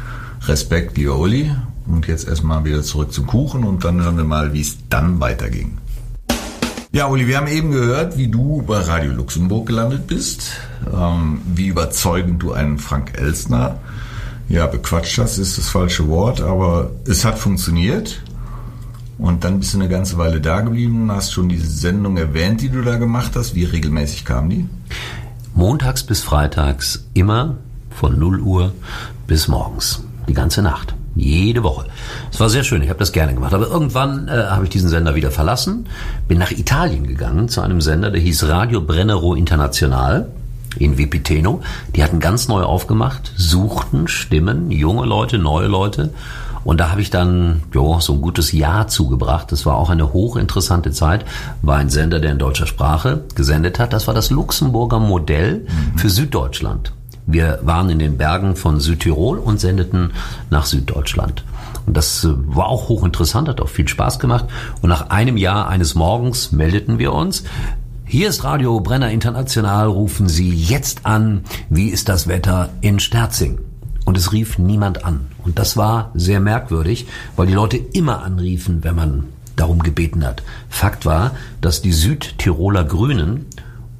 Respekt, 0.47 0.97
lieber 0.97 1.19
Uli. 1.19 1.51
Und 1.87 2.07
jetzt 2.07 2.29
erstmal 2.29 2.65
wieder 2.65 2.83
zurück 2.83 3.13
zum 3.13 3.27
Kuchen 3.27 3.65
und 3.65 3.85
dann 3.85 4.03
hören 4.03 4.17
wir 4.17 4.25
mal, 4.25 4.53
wie 4.53 4.61
es 4.61 4.79
dann 4.89 5.21
weiterging. 5.21 5.79
Ja, 6.93 7.07
Uli, 7.07 7.27
wir 7.27 7.39
haben 7.39 7.47
eben 7.47 7.71
gehört, 7.71 8.19
wie 8.19 8.29
du 8.29 8.63
bei 8.63 8.79
Radio 8.79 9.13
Luxemburg 9.13 9.67
gelandet 9.67 10.07
bist, 10.07 10.53
ähm, 10.95 11.41
wie 11.55 11.69
überzeugend 11.69 12.43
du 12.43 12.53
einen 12.53 12.79
Frank 12.79 13.19
Elsner, 13.19 13.79
ja, 14.49 14.67
bequatscht 14.67 15.19
hast, 15.19 15.39
ist 15.39 15.57
das 15.57 15.71
falsche 15.71 16.09
Wort, 16.09 16.43
aber 16.43 16.91
es 17.07 17.25
hat 17.25 17.39
funktioniert. 17.39 18.23
Und 19.17 19.45
dann 19.45 19.61
bist 19.61 19.73
du 19.73 19.79
eine 19.79 19.89
ganze 19.89 20.19
Weile 20.19 20.41
da 20.41 20.61
geblieben, 20.61 21.11
hast 21.11 21.33
schon 21.33 21.49
diese 21.49 21.71
Sendung 21.71 22.19
erwähnt, 22.19 22.61
die 22.61 22.69
du 22.69 22.83
da 22.83 22.97
gemacht 22.97 23.33
hast. 23.37 23.55
Wie 23.55 23.65
regelmäßig 23.65 24.25
kam 24.25 24.51
die? 24.51 24.69
Montags 25.55 26.03
bis 26.03 26.21
freitags 26.21 27.07
immer 27.15 27.57
von 27.91 28.19
0 28.19 28.41
Uhr 28.41 28.75
bis 29.27 29.49
morgens. 29.49 30.03
Die 30.29 30.35
ganze 30.35 30.63
Nacht. 30.63 30.95
Jede 31.15 31.63
Woche. 31.63 31.87
Es 32.31 32.41
war 32.41 32.49
sehr 32.49 32.65
schön, 32.65 32.83
ich 32.83 32.89
habe 32.89 32.99
das 32.99 33.13
gerne 33.13 33.35
gemacht. 33.35 33.53
Aber 33.53 33.69
irgendwann 33.69 34.29
äh, 34.29 34.47
habe 34.49 34.65
ich 34.65 34.71
diesen 34.71 34.89
Sender 34.89 35.15
wieder 35.15 35.31
verlassen, 35.31 35.87
bin 36.27 36.39
nach 36.39 36.51
Italien 36.51 37.07
gegangen 37.07 37.49
zu 37.49 37.61
einem 37.61 37.81
Sender, 37.81 38.11
der 38.11 38.21
hieß 38.21 38.49
Radio 38.49 38.81
Brennero 38.81 39.35
International 39.35 40.29
in 40.79 40.97
Vipiteno. 40.97 41.61
Die 41.95 42.03
hatten 42.03 42.19
ganz 42.19 42.49
neu 42.49 42.63
aufgemacht, 42.63 43.33
suchten 43.37 44.09
Stimmen, 44.09 44.71
junge 44.71 45.05
Leute, 45.05 45.39
neue 45.39 45.67
Leute. 45.67 46.11
Und 46.65 46.79
da 46.79 46.91
habe 46.91 47.01
ich 47.01 47.11
dann 47.11 47.63
jo, 47.75 47.99
so 48.01 48.15
ein 48.15 48.23
gutes 48.23 48.53
Jahr 48.53 48.87
zugebracht. 48.87 49.51
Das 49.51 49.67
war 49.67 49.77
auch 49.77 49.91
eine 49.91 50.13
hochinteressante 50.13 50.93
Zeit. 50.93 51.25
War 51.61 51.77
ein 51.77 51.91
Sender, 51.91 52.21
der 52.21 52.33
in 52.33 52.39
deutscher 52.39 52.67
Sprache 52.67 53.25
gesendet 53.35 53.79
hat. 53.79 53.93
Das 53.93 54.07
war 54.07 54.15
das 54.15 54.31
Luxemburger 54.31 55.01
Modell 55.01 55.67
mhm. 55.67 55.99
für 55.99 56.09
Süddeutschland. 56.09 56.93
Wir 57.33 57.61
waren 57.63 57.89
in 57.89 57.99
den 57.99 58.19
Bergen 58.19 58.57
von 58.57 58.79
Südtirol 58.79 59.39
und 59.39 59.59
sendeten 59.59 60.13
nach 60.51 60.67
Süddeutschland. 60.67 61.45
Und 61.87 61.97
das 61.97 62.25
äh, 62.25 62.29
war 62.35 62.67
auch 62.67 62.89
hochinteressant, 62.89 63.49
hat 63.49 63.61
auch 63.61 63.69
viel 63.69 63.89
Spaß 63.89 64.19
gemacht. 64.19 64.47
Und 64.83 64.91
nach 64.91 65.09
einem 65.11 65.39
Jahr 65.39 65.69
eines 65.69 65.95
Morgens 65.95 66.53
meldeten 66.53 66.99
wir 66.99 67.13
uns. 67.13 67.45
Hier 68.05 68.29
ist 68.29 68.45
Radio 68.45 68.81
Brenner 68.81 69.11
International, 69.11 69.87
rufen 69.87 70.29
Sie 70.29 70.51
jetzt 70.51 71.07
an. 71.07 71.45
Wie 71.71 71.89
ist 71.89 72.11
das 72.11 72.29
Wetter 72.29 72.69
in 72.83 73.01
Sterzing? 73.01 73.59
Und 74.05 74.19
es 74.19 74.33
rief 74.33 74.59
niemand 74.59 75.07
an. 75.07 75.29
Und 75.43 75.59
das 75.59 75.79
war 75.79 76.11
sehr 76.15 76.41
merkwürdig, 76.41 77.07
weil 77.37 77.47
die 77.47 77.55
Leute 77.55 77.79
immer 77.79 78.23
anriefen, 78.23 78.85
wenn 78.85 78.97
man 78.97 79.25
darum 79.57 79.83
gebeten 79.83 80.25
hat. 80.27 80.43
Fakt 80.69 81.07
war, 81.07 81.33
dass 81.61 81.83
die 81.83 81.93
Südtiroler 81.93 82.85
Grünen 82.85 83.47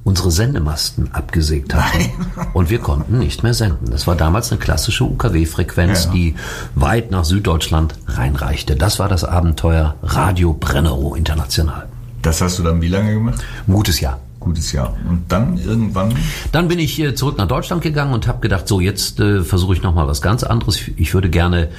unsere 0.03 0.31
Sendemasten 0.31 1.13
abgesägt 1.13 1.73
hatten 1.73 2.09
und 2.53 2.69
wir 2.69 2.79
konnten 2.79 3.19
nicht 3.19 3.43
mehr 3.43 3.53
senden. 3.53 3.89
Das 3.89 4.05
war 4.05 4.15
damals 4.15 4.51
eine 4.51 4.59
klassische 4.59 5.05
UKW-Frequenz, 5.05 6.05
ja. 6.05 6.11
die 6.11 6.35
weit 6.75 7.11
nach 7.11 7.23
Süddeutschland 7.23 7.95
reinreichte. 8.07 8.75
Das 8.75 8.99
war 8.99 9.07
das 9.07 9.23
Abenteuer 9.23 9.95
Radio 10.03 10.53
Brennerow 10.53 11.15
International. 11.15 11.87
Das 12.21 12.41
hast 12.41 12.59
du 12.59 12.63
dann 12.63 12.81
wie 12.81 12.87
lange 12.87 13.13
gemacht? 13.13 13.43
Ein 13.67 13.73
gutes 13.73 13.99
Jahr. 13.99 14.19
Gutes 14.39 14.73
Jahr. 14.73 14.93
Und 15.07 15.23
dann 15.29 15.57
irgendwann? 15.57 16.13
Dann 16.51 16.67
bin 16.67 16.79
ich 16.79 16.99
äh, 16.99 17.15
zurück 17.15 17.37
nach 17.37 17.47
Deutschland 17.47 17.81
gegangen 17.81 18.13
und 18.13 18.27
habe 18.27 18.41
gedacht, 18.41 18.67
so 18.67 18.81
jetzt 18.81 19.21
äh, 19.21 19.41
versuche 19.41 19.73
ich 19.73 19.83
noch 19.83 19.95
mal 19.95 20.07
was 20.07 20.21
ganz 20.21 20.43
anderes. 20.43 20.81
Ich 20.97 21.13
würde 21.13 21.29
gerne 21.29 21.69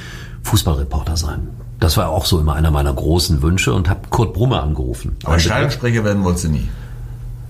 Fußballreporter 0.44 1.18
sein. 1.18 1.48
Das 1.78 1.98
war 1.98 2.08
auch 2.08 2.24
so 2.24 2.40
immer 2.40 2.54
einer 2.54 2.70
meiner 2.70 2.94
großen 2.94 3.42
Wünsche 3.42 3.74
und 3.74 3.90
habe 3.90 4.08
Kurt 4.08 4.32
Brummer 4.32 4.62
angerufen. 4.62 5.16
Aber 5.24 5.38
Stadionsprecher 5.38 6.04
werden 6.04 6.24
wolltest 6.24 6.44
du 6.44 6.48
nie? 6.48 6.68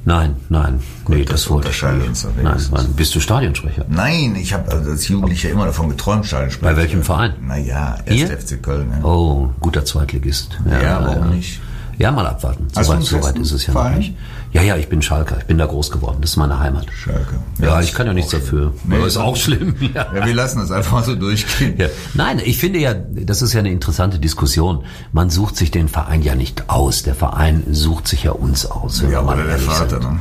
Nein, 0.06 0.37
nein, 0.50 0.80
Gut, 1.04 1.16
nee, 1.16 1.25
das, 1.25 1.42
das 1.42 1.50
wollte 1.50 1.70
ich 1.70 1.82
uns 1.82 2.26
nein, 2.42 2.56
nein, 2.70 2.94
Bist 2.94 3.14
du 3.14 3.20
Stadionsprecher? 3.20 3.87
Nein, 3.88 4.37
ich 4.37 4.52
habe 4.52 4.70
also 4.70 4.90
als 4.90 5.08
Jugendlicher 5.08 5.49
immer 5.49 5.64
davon 5.64 5.88
geträumt, 5.88 6.26
Stadionsprecher. 6.26 6.75
Bei 6.75 6.76
welchem 6.76 7.02
Verein? 7.02 7.34
Naja, 7.40 7.96
erst 8.04 8.50
FC 8.50 8.62
Köln. 8.62 8.90
Ja. 8.90 9.04
Oh, 9.04 9.50
guter 9.61 9.84
Zweitligist. 9.84 10.58
Ja, 10.70 10.82
ja 10.82 11.04
warum 11.04 11.25
ja. 11.25 11.34
nicht? 11.34 11.61
Ja, 11.96 12.11
mal 12.11 12.26
abwarten. 12.26 12.66
Soweit 12.73 13.02
so 13.02 13.23
weit 13.23 13.38
ist 13.38 13.52
es 13.52 13.66
ja 13.66 13.73
Verein? 13.73 13.92
noch 13.92 13.99
nicht. 13.99 14.14
Ja, 14.54 14.62
ja, 14.62 14.76
ich 14.76 14.88
bin 14.88 15.02
Schalker. 15.02 15.37
Ich 15.38 15.46
bin 15.46 15.58
da 15.58 15.66
groß 15.66 15.90
geworden. 15.90 16.18
Das 16.20 16.30
ist 16.30 16.37
meine 16.37 16.61
Heimat. 16.61 16.87
Schalke. 16.92 17.40
Ja, 17.61 17.80
ich 17.80 17.92
kann 17.92 18.06
ja 18.06 18.12
nichts 18.14 18.30
dafür. 18.30 18.73
Nee, 18.84 18.94
aber 18.96 19.06
ist 19.08 19.16
auch 19.16 19.37
schlimm. 19.37 19.75
Ja. 19.80 20.06
Ja, 20.14 20.26
wir 20.26 20.34
lassen 20.34 20.61
das 20.61 20.70
einfach 20.70 21.02
so 21.02 21.16
durchgehen. 21.16 21.75
Ja. 21.76 21.88
Nein, 22.14 22.40
ich 22.44 22.58
finde 22.58 22.78
ja, 22.78 22.94
das 22.94 23.42
ist 23.42 23.52
ja 23.52 23.58
eine 23.61 23.70
interessante 23.70 24.20
Diskussion. 24.20 24.84
Man 25.12 25.28
sucht 25.28 25.56
sich 25.56 25.73
den 25.73 25.88
Verein 25.88 26.23
ja 26.23 26.37
nicht 26.37 26.70
aus. 26.70 27.02
Der 27.02 27.16
Verein 27.16 27.64
sucht 27.70 28.06
sich 28.06 28.23
ja 28.25 28.30
uns 28.30 28.64
aus. 28.66 29.02
Ja, 29.11 29.23
oder 29.23 29.42
der 29.42 29.58
Vater, 29.58 29.99
ne? 29.99 30.20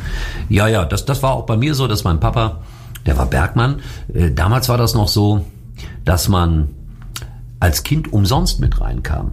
Ja, 0.49 0.67
ja, 0.67 0.85
das, 0.85 1.05
das 1.05 1.21
war 1.21 1.33
auch 1.33 1.45
bei 1.45 1.57
mir 1.57 1.75
so, 1.75 1.87
dass 1.87 2.03
mein 2.03 2.19
Papa, 2.19 2.61
der 3.05 3.17
war 3.17 3.27
Bergmann. 3.27 3.81
Äh, 4.13 4.31
damals 4.31 4.67
war 4.67 4.77
das 4.79 4.95
noch 4.95 5.07
so, 5.09 5.45
dass 6.05 6.27
man 6.27 6.69
als 7.59 7.83
Kind 7.83 8.11
umsonst 8.11 8.59
mit 8.59 8.81
reinkam. 8.81 9.31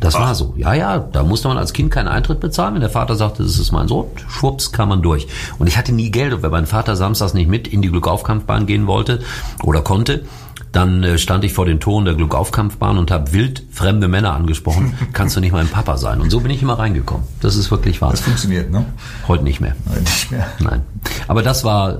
Das 0.00 0.14
war 0.14 0.34
so. 0.34 0.54
Ja, 0.56 0.72
ja, 0.72 0.98
da 0.98 1.22
musste 1.22 1.48
man 1.48 1.58
als 1.58 1.74
Kind 1.74 1.90
keinen 1.90 2.08
Eintritt 2.08 2.40
bezahlen. 2.40 2.72
Wenn 2.72 2.80
der 2.80 2.88
Vater 2.88 3.16
sagte, 3.16 3.42
das 3.42 3.58
ist 3.58 3.70
mein 3.70 3.86
Sohn, 3.86 4.06
schwupps, 4.28 4.72
kam 4.72 4.88
man 4.88 5.02
durch. 5.02 5.28
Und 5.58 5.66
ich 5.66 5.76
hatte 5.76 5.92
nie 5.92 6.10
Geld. 6.10 6.32
Und 6.32 6.42
wenn 6.42 6.50
mein 6.50 6.66
Vater 6.66 6.96
samstags 6.96 7.34
nicht 7.34 7.50
mit 7.50 7.68
in 7.68 7.82
die 7.82 7.90
Glückaufkampfbahn 7.90 8.64
gehen 8.64 8.86
wollte 8.86 9.20
oder 9.62 9.82
konnte, 9.82 10.24
dann 10.72 11.02
äh, 11.02 11.18
stand 11.18 11.44
ich 11.44 11.52
vor 11.52 11.66
den 11.66 11.80
Toren 11.80 12.04
der 12.04 12.14
Glückaufkampfbahn 12.14 12.98
und 12.98 13.10
habe 13.10 13.32
wild 13.32 13.62
fremde 13.72 14.08
Männer 14.08 14.34
angesprochen. 14.34 14.94
Kannst 15.12 15.36
du 15.36 15.40
nicht 15.40 15.52
mein 15.52 15.68
Papa 15.68 15.96
sein? 15.96 16.20
Und 16.20 16.30
so 16.30 16.40
bin 16.40 16.50
ich 16.50 16.62
immer 16.62 16.78
reingekommen. 16.78 17.26
Das 17.40 17.56
ist 17.56 17.70
wirklich 17.70 18.00
wahr. 18.00 18.10
Das 18.10 18.20
funktioniert, 18.20 18.70
ne? 18.70 18.84
Heute 19.26 19.44
nicht 19.44 19.60
mehr. 19.60 19.74
Nein, 19.86 20.02
Nicht 20.02 20.30
mehr. 20.30 20.46
Nein. 20.60 20.82
Aber 21.26 21.42
das 21.42 21.64
war 21.64 21.98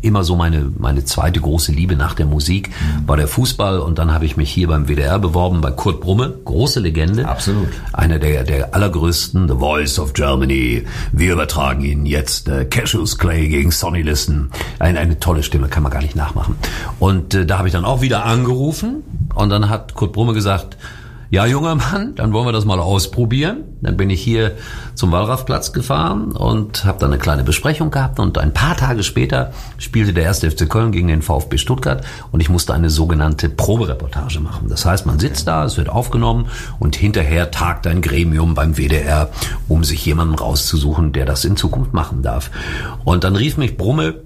immer 0.00 0.24
so 0.24 0.36
meine, 0.36 0.70
meine 0.78 1.04
zweite 1.04 1.40
große 1.40 1.72
Liebe 1.72 1.96
nach 1.96 2.14
der 2.14 2.26
Musik, 2.26 2.70
war 3.06 3.16
der 3.16 3.28
Fußball. 3.28 3.78
Und 3.80 3.98
dann 3.98 4.12
habe 4.12 4.24
ich 4.24 4.36
mich 4.36 4.52
hier 4.52 4.68
beim 4.68 4.86
WDR 4.86 5.18
beworben, 5.18 5.60
bei 5.60 5.70
Kurt 5.70 6.00
Brumme, 6.00 6.34
große 6.44 6.80
Legende. 6.80 7.26
Absolut. 7.26 7.68
Einer 7.92 8.18
der, 8.18 8.44
der 8.44 8.74
allergrößten, 8.74 9.48
The 9.48 9.54
Voice 9.54 9.98
of 9.98 10.12
Germany. 10.12 10.84
Wir 11.12 11.32
übertragen 11.32 11.82
Ihnen 11.82 12.06
jetzt 12.06 12.48
äh, 12.48 12.64
Cassius 12.66 13.18
Clay 13.18 13.48
gegen 13.48 13.70
Sonny 13.70 14.02
Liston. 14.02 14.50
Eine, 14.78 14.98
eine 14.98 15.18
tolle 15.18 15.42
Stimme, 15.42 15.68
kann 15.68 15.82
man 15.82 15.90
gar 15.90 16.02
nicht 16.02 16.16
nachmachen. 16.16 16.56
Und 16.98 17.34
äh, 17.34 17.46
da 17.46 17.58
habe 17.58 17.68
ich 17.68 17.72
dann 17.72 17.84
auch 17.84 18.00
wieder 18.00 18.11
angerufen. 18.20 19.02
Und 19.34 19.48
dann 19.48 19.68
hat 19.68 19.94
Kurt 19.94 20.12
Brumme 20.12 20.34
gesagt, 20.34 20.76
ja, 21.32 21.46
junger 21.46 21.76
Mann, 21.76 22.14
dann 22.14 22.34
wollen 22.34 22.46
wir 22.46 22.52
das 22.52 22.66
mal 22.66 22.78
ausprobieren. 22.78 23.64
Dann 23.80 23.96
bin 23.96 24.10
ich 24.10 24.20
hier 24.20 24.52
zum 24.94 25.12
Wallraffplatz 25.12 25.72
gefahren 25.72 26.32
und 26.32 26.84
habe 26.84 26.98
dann 26.98 27.10
eine 27.10 27.18
kleine 27.18 27.42
Besprechung 27.42 27.90
gehabt. 27.90 28.20
Und 28.20 28.36
ein 28.36 28.52
paar 28.52 28.76
Tage 28.76 29.02
später 29.02 29.54
spielte 29.78 30.12
der 30.12 30.24
erste 30.24 30.50
FC 30.50 30.68
Köln 30.68 30.92
gegen 30.92 31.08
den 31.08 31.22
VfB 31.22 31.56
Stuttgart 31.56 32.04
und 32.32 32.40
ich 32.40 32.50
musste 32.50 32.74
eine 32.74 32.90
sogenannte 32.90 33.48
Probereportage 33.48 34.40
machen. 34.40 34.68
Das 34.68 34.84
heißt, 34.84 35.06
man 35.06 35.18
sitzt 35.18 35.48
da, 35.48 35.64
es 35.64 35.78
wird 35.78 35.88
aufgenommen 35.88 36.48
und 36.78 36.96
hinterher 36.96 37.50
tagt 37.50 37.86
ein 37.86 38.02
Gremium 38.02 38.52
beim 38.52 38.76
WDR, 38.76 39.30
um 39.68 39.84
sich 39.84 40.04
jemanden 40.04 40.34
rauszusuchen, 40.34 41.14
der 41.14 41.24
das 41.24 41.46
in 41.46 41.56
Zukunft 41.56 41.94
machen 41.94 42.20
darf. 42.20 42.50
Und 43.04 43.24
dann 43.24 43.36
rief 43.36 43.56
mich 43.56 43.78
Brumme 43.78 44.16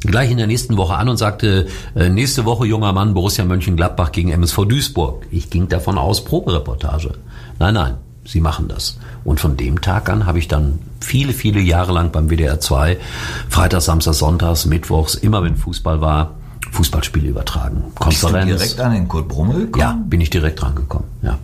gleich 0.00 0.30
in 0.30 0.36
der 0.36 0.46
nächsten 0.46 0.76
Woche 0.76 0.94
an 0.94 1.08
und 1.08 1.16
sagte, 1.16 1.66
äh, 1.94 2.08
nächste 2.08 2.44
Woche 2.44 2.66
junger 2.66 2.92
Mann 2.92 3.14
Borussia 3.14 3.44
Mönchengladbach 3.44 4.12
gegen 4.12 4.30
MSV 4.30 4.64
Duisburg. 4.66 5.26
Ich 5.30 5.50
ging 5.50 5.68
davon 5.68 5.98
aus, 5.98 6.24
Probereportage. 6.24 7.12
Nein, 7.58 7.74
nein, 7.74 7.94
sie 8.24 8.40
machen 8.40 8.68
das. 8.68 8.98
Und 9.24 9.40
von 9.40 9.56
dem 9.56 9.80
Tag 9.80 10.08
an 10.08 10.26
habe 10.26 10.38
ich 10.38 10.48
dann 10.48 10.78
viele, 11.00 11.32
viele 11.32 11.60
Jahre 11.60 11.92
lang 11.92 12.12
beim 12.12 12.28
WDR 12.28 12.60
2, 12.60 12.98
Freitags, 13.48 13.86
Samstags, 13.86 14.18
Sonntags, 14.18 14.66
Mittwochs, 14.66 15.14
immer 15.14 15.42
wenn 15.42 15.56
Fußball 15.56 16.00
war, 16.00 16.34
Fußballspiele 16.72 17.28
übertragen. 17.28 17.82
Bist 18.06 18.22
du 18.22 18.26
Konferenz. 18.26 18.46
direkt 18.60 18.80
an 18.80 18.92
den 18.92 19.08
Kurt 19.08 19.28
Brummel 19.28 19.66
gekommen? 19.66 19.80
ja, 19.80 19.98
bin 20.06 20.20
ich 20.20 20.30
direkt 20.30 20.62
rangekommen. 20.62 21.06
Ja. 21.22 21.38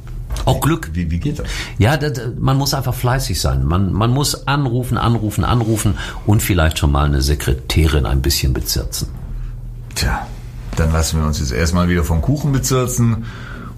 Auch 0.44 0.60
Glück. 0.60 0.90
Wie, 0.92 1.10
wie 1.10 1.20
geht 1.20 1.38
das? 1.38 1.46
Ja, 1.78 1.96
das, 1.96 2.20
man 2.38 2.56
muss 2.56 2.74
einfach 2.74 2.94
fleißig 2.94 3.40
sein. 3.40 3.64
Man, 3.64 3.92
man 3.92 4.10
muss 4.10 4.46
anrufen, 4.46 4.98
anrufen, 4.98 5.44
anrufen 5.44 5.98
und 6.26 6.42
vielleicht 6.42 6.78
schon 6.78 6.92
mal 6.92 7.06
eine 7.06 7.22
Sekretärin 7.22 8.06
ein 8.06 8.22
bisschen 8.22 8.52
bezirzen. 8.52 9.08
Tja, 9.94 10.26
dann 10.76 10.92
lassen 10.92 11.20
wir 11.20 11.26
uns 11.26 11.38
jetzt 11.38 11.52
erstmal 11.52 11.88
wieder 11.88 12.04
vom 12.04 12.22
Kuchen 12.22 12.52
bezirzen 12.52 13.24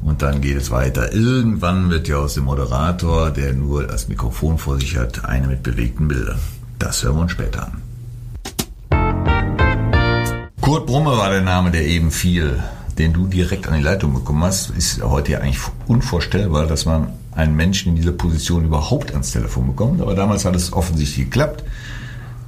und 0.02 0.23
dann 0.23 0.40
geht 0.40 0.56
es 0.56 0.70
weiter. 0.70 1.12
Irgendwann 1.12 1.90
wird 1.90 2.08
ja 2.08 2.16
aus 2.16 2.34
dem 2.34 2.44
Moderator, 2.44 3.30
der 3.30 3.52
nur 3.52 3.84
das 3.87 4.08
Mikrofon 4.08 4.58
vor 4.58 4.78
sich 4.78 4.96
hat, 4.96 5.25
eine 5.25 5.49
mit 5.49 5.62
bewegten 5.62 6.08
Bildern. 6.08 6.38
Das 6.78 7.02
hören 7.02 7.16
wir 7.16 7.23
uns 7.23 7.32
später 7.32 7.66
an. 7.66 7.82
Kurt 10.61 10.87
Brumme 10.87 11.11
war 11.11 11.30
der 11.30 11.42
Name, 11.42 11.70
der 11.70 11.84
eben 11.87 12.11
fiel, 12.11 12.62
den 12.99 13.13
du 13.13 13.27
direkt 13.27 13.69
an 13.69 13.75
die 13.75 13.83
Leitung 13.83 14.15
bekommen 14.15 14.45
hast. 14.45 14.71
Ist 14.71 15.03
heute 15.03 15.33
ja 15.33 15.39
eigentlich 15.41 15.61
unvorstellbar, 15.87 16.67
dass 16.67 16.87
man 16.87 17.09
einen 17.33 17.57
Menschen 17.57 17.91
in 17.91 17.97
dieser 17.97 18.13
Position 18.13 18.65
überhaupt 18.65 19.13
ans 19.13 19.33
Telefon 19.33 19.67
bekommt. 19.69 20.01
Aber 20.01 20.15
damals 20.15 20.45
hat 20.45 20.55
es 20.55 20.73
offensichtlich 20.73 21.27
geklappt. 21.27 21.65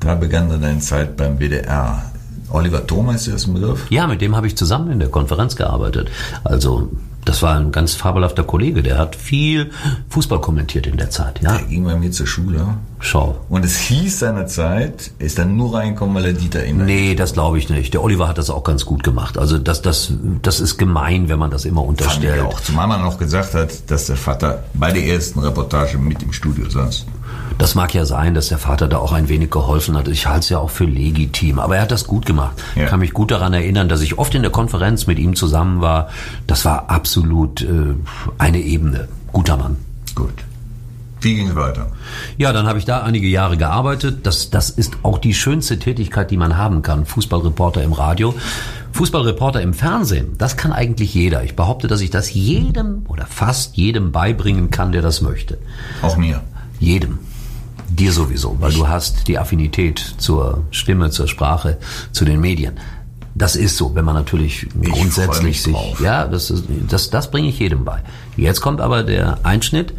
Da 0.00 0.14
begann 0.14 0.48
dann 0.48 0.62
deine 0.62 0.80
Zeit 0.80 1.16
beim 1.16 1.38
WDR. 1.38 2.12
Oliver 2.50 2.86
Thoma 2.86 3.14
ist 3.14 3.26
das 3.26 3.46
ein 3.46 3.54
Begriff? 3.54 3.86
Ja, 3.90 4.06
mit 4.06 4.20
dem 4.20 4.36
habe 4.36 4.46
ich 4.46 4.56
zusammen 4.56 4.92
in 4.92 5.00
der 5.00 5.08
Konferenz 5.08 5.56
gearbeitet. 5.56 6.10
Also 6.44 6.90
das 7.26 7.42
war 7.42 7.56
ein 7.56 7.72
ganz 7.72 7.92
fabelhafter 7.94 8.42
Kollege, 8.44 8.82
der 8.82 8.96
hat 8.96 9.14
viel 9.16 9.70
Fußball 10.08 10.40
kommentiert 10.40 10.86
in 10.86 10.96
der 10.96 11.10
Zeit. 11.10 11.42
Ja, 11.42 11.58
Der 11.58 11.66
ging 11.66 11.84
bei 11.84 11.94
mir 11.96 12.10
zur 12.10 12.26
Schule. 12.26 12.66
schau. 13.00 13.36
Und 13.50 13.64
es 13.64 13.76
hieß 13.76 14.20
seinerzeit, 14.20 15.10
er 15.18 15.26
ist 15.26 15.38
dann 15.38 15.56
nur 15.56 15.74
reingekommen, 15.74 16.14
weil 16.14 16.24
er 16.26 16.32
Dieter 16.32 16.64
in 16.64 16.84
Nee, 16.86 17.14
das 17.14 17.34
glaube 17.34 17.58
ich 17.58 17.68
nicht. 17.68 17.92
Der 17.94 18.02
Oliver 18.02 18.28
hat 18.28 18.38
das 18.38 18.48
auch 18.48 18.64
ganz 18.64 18.84
gut 18.86 19.02
gemacht. 19.04 19.36
Also 19.38 19.58
das, 19.58 19.82
das, 19.82 20.12
das 20.42 20.60
ist 20.60 20.78
gemein, 20.78 21.28
wenn 21.28 21.38
man 21.38 21.50
das 21.50 21.64
immer 21.64 21.84
Fand 21.84 22.00
ich 22.00 22.06
unterstellt. 22.06 22.42
auch. 22.42 22.60
Zumal 22.60 22.86
man 22.86 23.02
noch 23.02 23.18
gesagt 23.18 23.54
hat, 23.54 23.90
dass 23.90 24.06
der 24.06 24.16
Vater 24.16 24.64
bei 24.74 24.92
der 24.92 25.04
ersten 25.04 25.40
Reportage 25.40 25.98
mit 25.98 26.22
im 26.22 26.32
Studio 26.32 26.70
saß. 26.70 27.04
Das 27.58 27.74
mag 27.74 27.94
ja 27.94 28.04
sein, 28.04 28.34
dass 28.34 28.48
der 28.48 28.58
Vater 28.58 28.86
da 28.86 28.98
auch 28.98 29.12
ein 29.12 29.28
wenig 29.28 29.50
geholfen 29.50 29.96
hat. 29.96 30.08
Ich 30.08 30.26
halte 30.26 30.40
es 30.40 30.48
ja 30.50 30.58
auch 30.58 30.70
für 30.70 30.84
legitim. 30.84 31.58
Aber 31.58 31.76
er 31.76 31.82
hat 31.82 31.90
das 31.90 32.06
gut 32.06 32.26
gemacht. 32.26 32.62
Ja. 32.74 32.84
Ich 32.84 32.90
kann 32.90 33.00
mich 33.00 33.12
gut 33.12 33.30
daran 33.30 33.54
erinnern, 33.54 33.88
dass 33.88 34.02
ich 34.02 34.18
oft 34.18 34.34
in 34.34 34.42
der 34.42 34.50
Konferenz 34.50 35.06
mit 35.06 35.18
ihm 35.18 35.34
zusammen 35.34 35.80
war. 35.80 36.08
Das 36.46 36.64
war 36.64 36.90
absolut 36.90 37.62
äh, 37.62 37.94
eine 38.38 38.58
Ebene. 38.58 39.08
Guter 39.32 39.56
Mann. 39.56 39.76
Gut. 40.14 40.34
Wie 41.20 41.34
ging 41.34 41.48
es 41.48 41.56
weiter? 41.56 41.90
Ja, 42.36 42.52
dann 42.52 42.66
habe 42.66 42.78
ich 42.78 42.84
da 42.84 43.02
einige 43.02 43.26
Jahre 43.26 43.56
gearbeitet. 43.56 44.26
Das, 44.26 44.50
das 44.50 44.70
ist 44.70 44.98
auch 45.02 45.18
die 45.18 45.34
schönste 45.34 45.78
Tätigkeit, 45.78 46.30
die 46.30 46.36
man 46.36 46.56
haben 46.56 46.82
kann. 46.82 47.06
Fußballreporter 47.06 47.82
im 47.82 47.94
Radio. 47.94 48.34
Fußballreporter 48.92 49.60
im 49.60 49.74
Fernsehen, 49.74 50.38
das 50.38 50.56
kann 50.56 50.72
eigentlich 50.72 51.12
jeder. 51.12 51.44
Ich 51.44 51.54
behaupte, 51.54 51.86
dass 51.86 52.00
ich 52.00 52.08
das 52.08 52.32
jedem 52.32 53.04
oder 53.08 53.26
fast 53.26 53.76
jedem 53.76 54.10
beibringen 54.10 54.70
kann, 54.70 54.90
der 54.90 55.02
das 55.02 55.20
möchte. 55.20 55.58
Auch 56.00 56.16
mir. 56.16 56.42
Jedem. 56.78 57.18
Dir 57.88 58.12
sowieso, 58.12 58.56
weil 58.60 58.72
du 58.72 58.88
hast 58.88 59.28
die 59.28 59.38
Affinität 59.38 59.98
zur 60.18 60.64
Stimme, 60.70 61.10
zur 61.10 61.28
Sprache, 61.28 61.78
zu 62.12 62.24
den 62.24 62.40
Medien. 62.40 62.74
Das 63.34 63.54
ist 63.54 63.76
so, 63.76 63.94
wenn 63.94 64.04
man 64.04 64.14
natürlich 64.14 64.66
freu 64.72 64.90
grundsätzlich 64.90 65.62
sich, 65.62 65.74
drauf. 65.74 66.00
ja, 66.00 66.26
das, 66.26 66.50
ist, 66.50 66.64
das, 66.88 67.10
das 67.10 67.30
bringe 67.30 67.48
ich 67.48 67.58
jedem 67.58 67.84
bei. 67.84 68.02
Jetzt 68.36 68.60
kommt 68.62 68.80
aber 68.80 69.02
der 69.02 69.38
Einschnitt, 69.44 69.92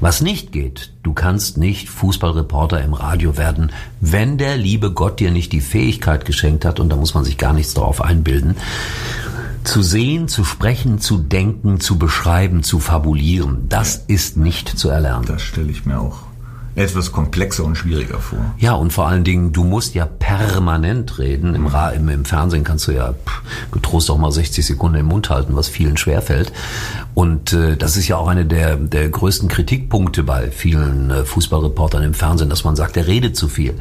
was 0.00 0.20
nicht 0.20 0.52
geht. 0.52 0.92
Du 1.02 1.14
kannst 1.14 1.56
nicht 1.56 1.88
Fußballreporter 1.88 2.82
im 2.82 2.92
Radio 2.92 3.38
werden, 3.38 3.72
wenn 4.00 4.36
der 4.36 4.58
liebe 4.58 4.92
Gott 4.92 5.18
dir 5.18 5.30
nicht 5.30 5.52
die 5.52 5.62
Fähigkeit 5.62 6.26
geschenkt 6.26 6.64
hat, 6.64 6.78
und 6.78 6.90
da 6.90 6.96
muss 6.96 7.14
man 7.14 7.24
sich 7.24 7.38
gar 7.38 7.54
nichts 7.54 7.72
darauf 7.74 8.02
einbilden, 8.02 8.56
zu 9.64 9.82
sehen, 9.82 10.28
zu 10.28 10.44
sprechen, 10.44 11.00
zu 11.00 11.16
denken, 11.16 11.80
zu 11.80 11.96
beschreiben, 11.98 12.62
zu 12.62 12.80
fabulieren. 12.80 13.66
Das 13.70 13.96
ist 13.96 14.36
nicht 14.36 14.68
zu 14.68 14.90
erlernen. 14.90 15.24
Das 15.26 15.40
stelle 15.40 15.70
ich 15.70 15.86
mir 15.86 16.00
auch 16.00 16.23
etwas 16.76 17.12
komplexer 17.12 17.64
und 17.64 17.76
schwieriger 17.76 18.18
vor. 18.18 18.54
Ja, 18.58 18.72
und 18.72 18.92
vor 18.92 19.06
allen 19.06 19.24
Dingen, 19.24 19.52
du 19.52 19.64
musst 19.64 19.94
ja 19.94 20.06
permanent 20.06 21.18
reden. 21.18 21.54
Im, 21.54 21.66
Ra 21.66 21.90
im, 21.90 22.08
im 22.08 22.24
Fernsehen 22.24 22.64
kannst 22.64 22.88
du 22.88 22.92
ja 22.92 23.12
pff, 23.12 23.70
getrost 23.70 24.10
auch 24.10 24.18
mal 24.18 24.32
60 24.32 24.64
Sekunden 24.64 24.98
im 24.98 25.06
Mund 25.06 25.30
halten, 25.30 25.54
was 25.54 25.68
vielen 25.68 25.96
schwerfällt. 25.96 26.52
Und 27.14 27.52
äh, 27.52 27.76
das 27.76 27.96
ist 27.96 28.08
ja 28.08 28.16
auch 28.16 28.26
eine 28.26 28.44
der, 28.44 28.74
der 28.76 29.08
größten 29.08 29.48
Kritikpunkte 29.48 30.24
bei 30.24 30.50
vielen 30.50 31.10
äh, 31.12 31.24
Fußballreportern 31.24 32.02
im 32.02 32.12
Fernsehen, 32.12 32.50
dass 32.50 32.64
man 32.64 32.74
sagt, 32.74 32.96
er 32.96 33.06
redet 33.06 33.36
zu 33.36 33.48
viel. 33.48 33.74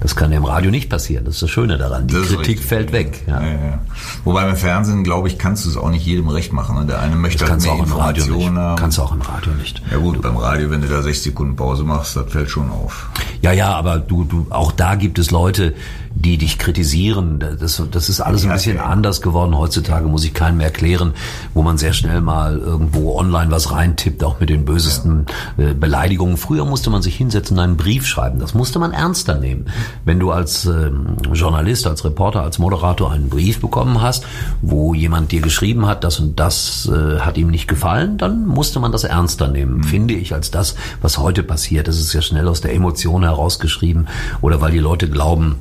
Das 0.00 0.16
kann 0.16 0.32
ja 0.32 0.38
im 0.38 0.44
Radio 0.44 0.72
nicht 0.72 0.90
passieren. 0.90 1.24
Das 1.24 1.34
ist 1.34 1.42
das 1.42 1.50
Schöne 1.50 1.78
daran. 1.78 2.08
Die 2.08 2.14
Das 2.14 2.26
Kritik 2.26 2.48
richtig. 2.48 2.66
fällt 2.66 2.90
weg. 2.92 3.22
Ja. 3.28 3.40
Ja, 3.40 3.48
ja. 3.48 3.78
Wobei 4.24 4.44
beim 4.44 4.56
Fernsehen, 4.56 5.04
glaube 5.04 5.28
ich, 5.28 5.38
kannst 5.38 5.64
du 5.66 5.70
es 5.70 5.76
auch 5.76 5.90
nicht 5.90 6.04
jedem 6.04 6.28
recht 6.28 6.52
machen. 6.52 6.76
ne? 6.80 6.86
Der 6.86 6.98
eine 6.98 7.14
möchte 7.14 7.44
Das 7.44 7.50
halt 7.50 7.60
du 7.62 7.64
mehr 7.66 7.74
auch 7.74 7.86
im 7.86 7.92
Radio 7.92 8.24
Informationen 8.24 8.54
nicht. 8.54 8.60
haben. 8.62 8.76
Kannst 8.76 8.98
du 8.98 9.02
auch 9.02 9.12
im 9.14 9.22
Radio 9.22 9.52
nicht. 9.54 9.82
Ja 9.92 9.98
gut, 9.98 10.20
beim 10.20 10.36
Radio, 10.36 10.70
wenn 10.70 10.80
du 10.80 10.88
da 10.88 11.00
6 11.00 11.22
Sekunden 11.22 11.54
Pause 11.54 11.84
machst, 11.84 12.16
das 12.16 12.30
fällt 12.32 12.50
schon 12.50 12.70
auf. 12.70 13.08
Ja, 13.40 13.52
ja, 13.52 13.72
aber 13.72 13.98
du, 14.00 14.24
du, 14.24 14.46
auch 14.50 14.72
da 14.72 14.96
gibt 14.96 15.20
es 15.20 15.30
Leute, 15.30 15.74
die 16.20 16.36
dich 16.36 16.58
kritisieren. 16.58 17.38
Das, 17.58 17.82
das 17.90 18.08
ist 18.08 18.20
alles 18.20 18.42
ein 18.42 18.48
Ja, 18.48 18.54
bisschen 18.54 18.76
ja. 18.76 18.84
anders 18.84 19.22
geworden. 19.22 19.56
Heutzutage 19.56 20.06
muss 20.06 20.24
ich 20.24 20.34
keinem 20.34 20.58
mehr 20.58 20.66
erklären, 20.66 21.14
wo 21.54 21.62
man 21.62 21.78
sehr 21.78 21.94
schnell 21.94 22.20
mal 22.20 22.58
irgendwo 22.58 23.18
online 23.18 23.50
was 23.50 23.72
reintippt, 23.72 24.22
auch 24.22 24.38
mit 24.38 24.50
den 24.50 24.64
bösesten 24.66 25.26
äh, 25.56 25.72
Beleidigungen. 25.72 26.36
Früher 26.36 26.66
musste 26.66 26.90
man 26.90 27.00
sich 27.00 27.16
hinsetzen 27.16 27.56
und 27.56 27.64
einen 27.64 27.76
Brief 27.78 28.06
schreiben. 28.06 28.38
Das 28.38 28.52
musste 28.52 28.78
man 28.78 28.92
ernster 28.92 29.38
nehmen. 29.38 29.66
Wenn 30.04 30.20
du 30.20 30.30
als 30.30 30.66
ähm, 30.66 31.16
Journalist, 31.32 31.86
als 31.86 32.04
Reporter, 32.04 32.42
als 32.42 32.58
Moderator 32.58 33.10
einen 33.12 33.30
Brief 33.30 33.60
bekommen 33.60 34.02
hast, 34.02 34.24
wo 34.60 34.92
jemand 34.92 35.32
dir 35.32 35.40
geschrieben 35.40 35.86
hat, 35.86 36.04
das 36.04 36.20
und 36.20 36.38
das 36.38 36.90
äh, 36.92 37.20
hat 37.20 37.38
ihm 37.38 37.48
nicht 37.48 37.66
gefallen, 37.66 38.18
dann 38.18 38.46
musste 38.46 38.78
man 38.78 38.92
das 38.92 39.04
ernster 39.04 39.48
nehmen, 39.48 39.84
finde 39.84 40.14
ich, 40.14 40.34
als 40.34 40.50
das, 40.50 40.74
was 41.00 41.16
heute 41.16 41.42
passiert. 41.42 41.88
Das 41.88 41.98
ist 41.98 42.12
ja 42.12 42.20
schnell 42.20 42.46
aus 42.46 42.60
der 42.60 42.74
Emotion 42.74 43.22
herausgeschrieben 43.22 44.08
oder 44.42 44.60
weil 44.60 44.72
die 44.72 44.78
Leute 44.78 45.08
glauben, 45.08 45.56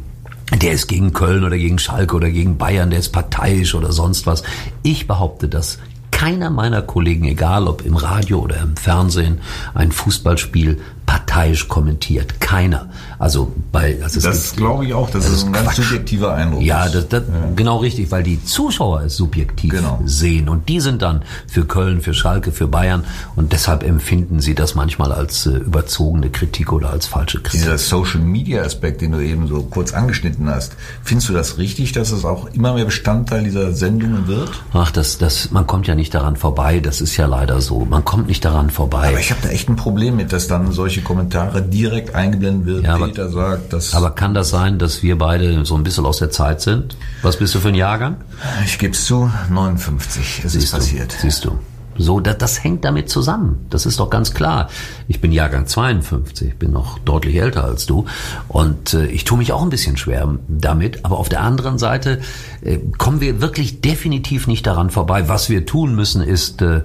der 0.55 0.73
ist 0.73 0.87
gegen 0.87 1.13
Köln 1.13 1.43
oder 1.43 1.57
gegen 1.57 1.79
Schalke 1.79 2.15
oder 2.15 2.29
gegen 2.29 2.57
Bayern, 2.57 2.89
der 2.89 2.99
ist 2.99 3.09
parteiisch 3.09 3.75
oder 3.75 3.91
sonst 3.91 4.25
was. 4.25 4.43
Ich 4.83 5.07
behaupte, 5.07 5.47
dass 5.47 5.79
keiner 6.11 6.49
meiner 6.49 6.81
Kollegen, 6.81 7.23
egal 7.25 7.67
ob 7.67 7.85
im 7.85 7.95
Radio 7.95 8.39
oder 8.39 8.59
im 8.59 8.75
Fernsehen, 8.75 9.39
ein 9.73 9.91
Fußballspiel 9.91 10.81
parteiisch 11.09 11.67
kommentiert. 11.67 12.39
Keiner. 12.39 12.87
Also 13.17 13.51
bei 13.71 13.97
also 14.03 14.21
das 14.21 14.55
glaube 14.55 14.85
ich 14.85 14.93
auch. 14.93 15.09
Das, 15.09 15.25
das 15.25 15.33
ist 15.33 15.45
ein 15.47 15.53
Quatsch. 15.53 15.65
ganz 15.65 15.77
subjektiver 15.77 16.35
Eindruck. 16.35 16.61
Ja, 16.61 16.87
das, 16.87 17.09
das, 17.09 17.23
ja, 17.23 17.51
genau 17.55 17.77
richtig, 17.77 18.11
weil 18.11 18.21
die 18.21 18.43
Zuschauer 18.45 19.01
es 19.01 19.15
subjektiv 19.15 19.71
genau. 19.71 19.99
sehen 20.05 20.49
und 20.49 20.69
die 20.69 20.79
sind 20.79 21.01
dann 21.01 21.23
für 21.47 21.65
Köln, 21.65 22.01
für 22.01 22.13
Schalke, 22.13 22.51
für 22.51 22.67
Bayern 22.67 23.05
und 23.35 23.53
deshalb 23.53 23.81
empfinden 23.81 24.39
sie 24.39 24.53
das 24.53 24.75
manchmal 24.75 25.11
als 25.11 25.47
äh, 25.47 25.49
überzogene 25.49 26.29
Kritik 26.29 26.71
oder 26.71 26.91
als 26.91 27.07
falsche 27.07 27.39
Kritik. 27.39 27.61
Dieser 27.61 27.79
Social 27.79 28.21
Media 28.21 28.61
Aspekt, 28.61 29.01
den 29.01 29.13
du 29.13 29.19
eben 29.19 29.47
so 29.47 29.63
kurz 29.63 29.93
angeschnitten 29.95 30.47
hast, 30.47 30.73
findest 31.03 31.27
du 31.29 31.33
das 31.33 31.57
richtig, 31.57 31.91
dass 31.91 32.11
es 32.11 32.23
auch 32.23 32.45
immer 32.53 32.75
mehr 32.75 32.85
Bestandteil 32.85 33.43
dieser 33.43 33.73
Sendungen 33.73 34.27
wird? 34.27 34.51
Ach, 34.73 34.91
das, 34.91 35.17
das, 35.17 35.49
man 35.49 35.65
kommt 35.65 35.87
ja 35.87 35.95
nicht 35.95 36.13
daran 36.13 36.35
vorbei. 36.35 36.79
Das 36.79 37.01
ist 37.01 37.17
ja 37.17 37.25
leider 37.25 37.61
so. 37.61 37.83
Man 37.85 38.05
kommt 38.05 38.27
nicht 38.27 38.45
daran 38.45 38.69
vorbei. 38.69 39.07
Aber 39.07 39.19
ich 39.19 39.31
habe 39.31 39.41
da 39.41 39.49
echt 39.49 39.69
ein 39.69 39.75
Problem 39.75 40.15
mit, 40.15 40.31
dass 40.31 40.47
dann 40.47 40.71
solche 40.71 40.98
solche 40.99 41.01
Kommentare 41.01 41.61
direkt 41.61 42.15
eingeblendet 42.15 42.65
wird. 42.65 42.83
Ja, 42.85 42.97
Peter 42.97 43.23
aber, 43.23 43.31
sagt, 43.31 43.73
dass. 43.73 43.93
Aber 43.93 44.11
kann 44.11 44.33
das 44.33 44.49
sein, 44.49 44.79
dass 44.79 45.03
wir 45.03 45.17
beide 45.17 45.65
so 45.65 45.75
ein 45.75 45.83
bisschen 45.83 46.05
aus 46.05 46.19
der 46.19 46.31
Zeit 46.31 46.61
sind? 46.61 46.95
Was 47.21 47.37
bist 47.37 47.55
du 47.55 47.59
für 47.59 47.69
ein 47.69 47.75
Jahrgang? 47.75 48.17
Ich 48.65 48.77
gebe 48.79 48.93
es 48.93 49.05
zu, 49.05 49.31
59. 49.49 50.43
Es 50.45 50.55
ist 50.55 50.71
passiert. 50.71 51.15
siehst 51.19 51.45
du. 51.45 51.59
So, 51.99 52.21
das, 52.21 52.37
das 52.37 52.63
hängt 52.63 52.85
damit 52.85 53.09
zusammen. 53.09 53.65
Das 53.69 53.85
ist 53.85 53.99
doch 53.99 54.09
ganz 54.09 54.33
klar. 54.33 54.69
Ich 55.09 55.19
bin 55.19 55.33
Jahrgang 55.33 55.67
52, 55.67 56.55
bin 56.55 56.71
noch 56.71 56.97
deutlich 56.99 57.35
älter 57.35 57.65
als 57.65 57.85
du 57.85 58.05
und 58.47 58.93
äh, 58.93 59.05
ich 59.07 59.25
tue 59.25 59.37
mich 59.37 59.51
auch 59.51 59.61
ein 59.61 59.69
bisschen 59.69 59.97
schwer 59.97 60.37
damit. 60.47 61.03
Aber 61.03 61.17
auf 61.19 61.27
der 61.27 61.41
anderen 61.41 61.77
Seite 61.77 62.21
äh, 62.61 62.77
kommen 62.97 63.19
wir 63.19 63.41
wirklich 63.41 63.81
definitiv 63.81 64.47
nicht 64.47 64.65
daran 64.65 64.89
vorbei. 64.89 65.27
Was 65.27 65.49
wir 65.49 65.65
tun 65.65 65.93
müssen, 65.93 66.21
ist 66.21 66.61
äh, 66.61 66.83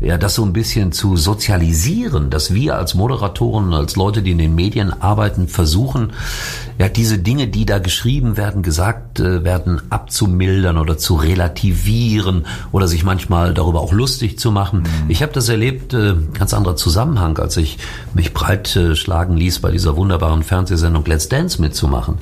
ja 0.00 0.16
das 0.16 0.34
so 0.34 0.44
ein 0.44 0.54
bisschen 0.54 0.92
zu 0.92 1.16
sozialisieren, 1.16 2.30
dass 2.30 2.54
wir 2.54 2.76
als 2.76 2.94
Moderatoren, 2.94 3.74
als 3.74 3.96
Leute, 3.96 4.22
die 4.22 4.30
in 4.30 4.38
den 4.38 4.54
Medien 4.54 4.92
arbeiten, 5.02 5.46
versuchen, 5.48 6.14
ja 6.78 6.88
diese 6.88 7.18
Dinge, 7.18 7.48
die 7.48 7.66
da 7.66 7.78
geschrieben 7.78 8.38
werden, 8.38 8.62
gesagt 8.62 9.20
äh, 9.20 9.44
werden, 9.44 9.82
abzumildern 9.90 10.78
oder 10.78 10.96
zu 10.96 11.16
relativieren 11.16 12.46
oder 12.72 12.88
sich 12.88 13.04
manchmal 13.04 13.52
darüber 13.52 13.80
auch 13.80 13.92
lustig 13.92 14.38
zu 14.38 14.53
machen. 14.54 14.80
Mhm. 14.80 15.10
Ich 15.10 15.22
habe 15.22 15.32
das 15.32 15.50
erlebt, 15.50 15.92
äh, 15.92 16.14
ganz 16.32 16.54
anderer 16.54 16.76
Zusammenhang, 16.76 17.36
als 17.38 17.58
ich 17.58 17.76
mich 18.14 18.32
breit 18.32 18.74
äh, 18.76 18.96
schlagen 18.96 19.36
ließ, 19.36 19.58
bei 19.58 19.70
dieser 19.70 19.96
wunderbaren 19.96 20.42
Fernsehsendung 20.42 21.04
Let's 21.04 21.28
Dance 21.28 21.60
mitzumachen. 21.60 22.18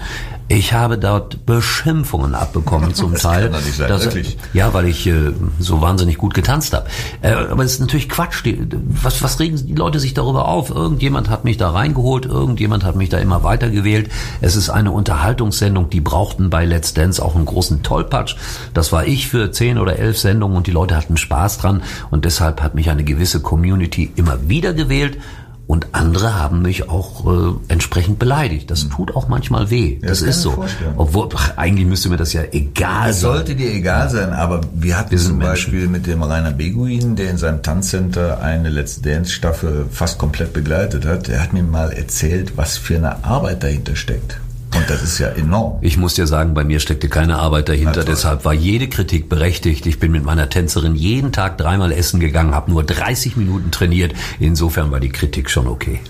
Ich 0.54 0.74
habe 0.74 0.98
dort 0.98 1.46
Beschimpfungen 1.46 2.34
abbekommen 2.34 2.92
zum 2.94 3.12
das 3.12 3.22
Teil. 3.22 3.48
Kann 3.48 3.64
nicht 3.64 3.76
sein, 3.76 3.88
dass, 3.88 4.04
wirklich? 4.04 4.36
Ja, 4.52 4.74
weil 4.74 4.86
ich 4.86 5.06
äh, 5.06 5.32
so 5.58 5.80
wahnsinnig 5.80 6.18
gut 6.18 6.34
getanzt 6.34 6.74
habe. 6.74 6.88
Äh, 7.22 7.32
aber 7.32 7.64
es 7.64 7.72
ist 7.72 7.80
natürlich 7.80 8.10
Quatsch. 8.10 8.44
Die, 8.44 8.68
was, 9.02 9.22
was 9.22 9.40
regen 9.40 9.56
die 9.66 9.74
Leute 9.74 9.98
sich 9.98 10.12
darüber 10.12 10.48
auf? 10.48 10.68
Irgendjemand 10.68 11.30
hat 11.30 11.44
mich 11.44 11.56
da 11.56 11.70
reingeholt, 11.70 12.26
irgendjemand 12.26 12.84
hat 12.84 12.96
mich 12.96 13.08
da 13.08 13.18
immer 13.18 13.42
weitergewählt. 13.42 14.10
Es 14.42 14.54
ist 14.54 14.68
eine 14.68 14.92
Unterhaltungssendung, 14.92 15.88
die 15.88 16.02
brauchten 16.02 16.50
bei 16.50 16.66
Let's 16.66 16.92
Dance 16.92 17.24
auch 17.24 17.34
einen 17.34 17.46
großen 17.46 17.82
Tollpatsch. 17.82 18.36
Das 18.74 18.92
war 18.92 19.06
ich 19.06 19.28
für 19.28 19.52
zehn 19.52 19.78
oder 19.78 19.98
elf 19.98 20.18
Sendungen 20.18 20.58
und 20.58 20.66
die 20.66 20.72
Leute 20.72 20.96
hatten 20.96 21.16
Spaß 21.16 21.58
dran 21.58 21.82
und 22.10 22.26
deshalb 22.26 22.60
hat 22.60 22.74
mich 22.74 22.90
eine 22.90 23.04
gewisse 23.04 23.40
Community 23.40 24.12
immer 24.16 24.50
wieder 24.50 24.74
gewählt 24.74 25.16
und 25.66 25.88
andere 25.92 26.34
haben 26.38 26.62
mich 26.62 26.88
auch 26.88 27.26
äh, 27.26 27.54
entsprechend 27.68 28.18
beleidigt. 28.18 28.70
Das 28.70 28.82
hm. 28.82 28.90
tut 28.90 29.16
auch 29.16 29.28
manchmal 29.28 29.70
weh. 29.70 29.98
Ja, 30.02 30.08
das, 30.08 30.20
das 30.20 30.28
ist 30.28 30.42
so. 30.42 30.50
Vorstellen. 30.52 30.94
Obwohl, 30.96 31.28
ach, 31.34 31.56
eigentlich 31.56 31.86
müsste 31.86 32.08
mir 32.08 32.16
das 32.16 32.32
ja 32.32 32.42
egal 32.52 33.08
das 33.08 33.20
sein. 33.20 33.32
sollte 33.32 33.54
dir 33.54 33.72
egal 33.72 34.10
sein, 34.10 34.32
aber 34.32 34.60
wir 34.74 34.98
hatten 34.98 35.12
wir 35.12 35.18
zum 35.18 35.38
Beispiel 35.38 35.88
Menschen. 35.88 35.92
mit 35.92 36.06
dem 36.06 36.22
Rainer 36.22 36.50
Beguin, 36.50 37.16
der 37.16 37.30
in 37.30 37.38
seinem 37.38 37.62
Tanzcenter 37.62 38.42
eine 38.42 38.68
Let's 38.68 39.00
Dance 39.00 39.32
Staffel 39.32 39.86
fast 39.90 40.18
komplett 40.18 40.52
begleitet 40.52 41.06
hat. 41.06 41.28
Der 41.28 41.42
hat 41.42 41.52
mir 41.52 41.62
mal 41.62 41.92
erzählt, 41.92 42.56
was 42.56 42.76
für 42.76 42.96
eine 42.96 43.24
Arbeit 43.24 43.62
dahinter 43.62 43.96
steckt. 43.96 44.38
Und 44.82 44.90
das 44.90 45.02
ist 45.02 45.18
ja 45.18 45.28
enorm. 45.28 45.78
Ich 45.80 45.96
muss 45.96 46.14
dir 46.14 46.26
sagen, 46.26 46.54
bei 46.54 46.64
mir 46.64 46.80
steckte 46.80 47.08
keine 47.08 47.38
Arbeit 47.38 47.68
dahinter. 47.68 48.02
Deshalb 48.04 48.44
war 48.44 48.52
jede 48.52 48.88
Kritik 48.88 49.28
berechtigt. 49.28 49.86
Ich 49.86 50.00
bin 50.00 50.10
mit 50.10 50.24
meiner 50.24 50.48
Tänzerin 50.48 50.96
jeden 50.96 51.30
Tag 51.30 51.56
dreimal 51.56 51.92
essen 51.92 52.18
gegangen, 52.18 52.52
habe 52.52 52.70
nur 52.70 52.82
30 52.82 53.36
Minuten 53.36 53.70
trainiert. 53.70 54.12
Insofern 54.40 54.90
war 54.90 54.98
die 54.98 55.10
Kritik 55.10 55.50
schon 55.50 55.68
okay. 55.68 56.00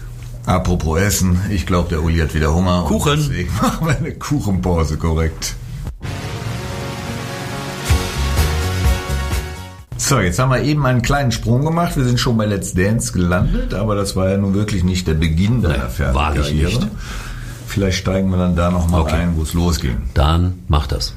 Apropos 0.47 0.99
Essen, 0.99 1.39
ich 1.51 1.67
glaube, 1.67 1.91
der 1.91 2.03
Uli 2.03 2.19
hat 2.19 2.35
wieder 2.35 2.55
Hunger. 2.55 2.85
Kuchen. 2.89 3.17
deswegen 3.17 3.55
machen 3.63 3.87
wir 3.87 3.97
eine 3.97 4.13
Kuchenpause, 4.13 4.97
korrekt. 4.97 5.55
So, 9.99 10.19
jetzt 10.19 10.39
haben 10.39 10.51
wir 10.51 10.63
eben 10.63 10.85
einen 10.85 11.03
kleinen 11.03 11.31
Sprung 11.31 11.65
gemacht. 11.65 11.97
Wir 11.97 12.05
sind 12.05 12.19
schon 12.19 12.37
bei 12.37 12.47
Let's 12.47 12.73
Dance 12.75 13.13
gelandet, 13.13 13.73
aber 13.75 13.95
das 13.95 14.17
war 14.17 14.31
ja 14.31 14.37
nun 14.39 14.55
wirklich 14.55 14.83
nicht 14.83 15.07
der 15.07 15.15
Beginn 15.15 15.63
deiner 15.63 15.91
Fernsehkarriere. 15.91 16.71
Nicht. 16.71 16.89
Vielleicht 17.73 17.99
steigen 17.99 18.31
wir 18.31 18.37
dann 18.37 18.55
da 18.55 18.71
nochmal 18.71 19.01
okay. 19.01 19.15
ein, 19.15 19.37
wo 19.37 19.43
es 19.43 19.55
losging. 19.55 19.97
Dann 20.13 20.61
mach 20.69 20.87
das. 20.87 21.15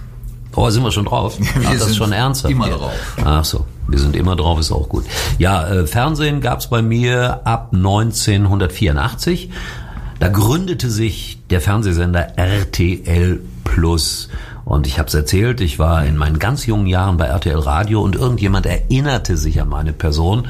Oh, 0.56 0.70
sind 0.70 0.84
wir 0.84 0.92
schon 0.92 1.04
drauf? 1.04 1.38
wir 1.40 1.48
Ach, 1.68 1.74
das 1.74 1.90
ist 1.90 1.98
schon 1.98 2.14
ernsthaft. 2.14 2.50
Immer 2.50 2.70
drauf. 2.70 2.94
Ach 3.24 3.44
so, 3.44 3.66
wir 3.90 4.00
sind 4.00 4.16
immer 4.16 4.38
drauf, 4.38 4.58
ist 4.58 4.72
auch 4.72 4.88
gut. 4.88 5.04
Ja, 5.38 5.68
äh, 5.68 5.86
Fernsehen 5.86 6.40
gab's 6.40 6.68
bei 6.68 6.82
mir 6.82 7.42
ab 7.44 7.72
1984. 7.74 9.50
Da 10.20 10.30
gründete 10.30 10.90
sich 10.90 11.40
der 11.50 11.60
Fernsehsender 11.60 12.38
RTL 12.38 13.42
Plus. 13.66 14.30
Und 14.64 14.88
ich 14.88 14.98
habe 14.98 15.10
es 15.10 15.14
erzählt, 15.14 15.60
ich 15.60 15.78
war 15.78 16.06
in 16.06 16.16
meinen 16.16 16.40
ganz 16.40 16.66
jungen 16.66 16.88
Jahren 16.88 17.18
bei 17.18 17.26
RTL 17.26 17.60
Radio 17.60 18.02
und 18.02 18.16
irgendjemand 18.16 18.66
erinnerte 18.66 19.36
sich 19.36 19.62
an 19.62 19.68
meine 19.68 19.92
Person 19.92 20.48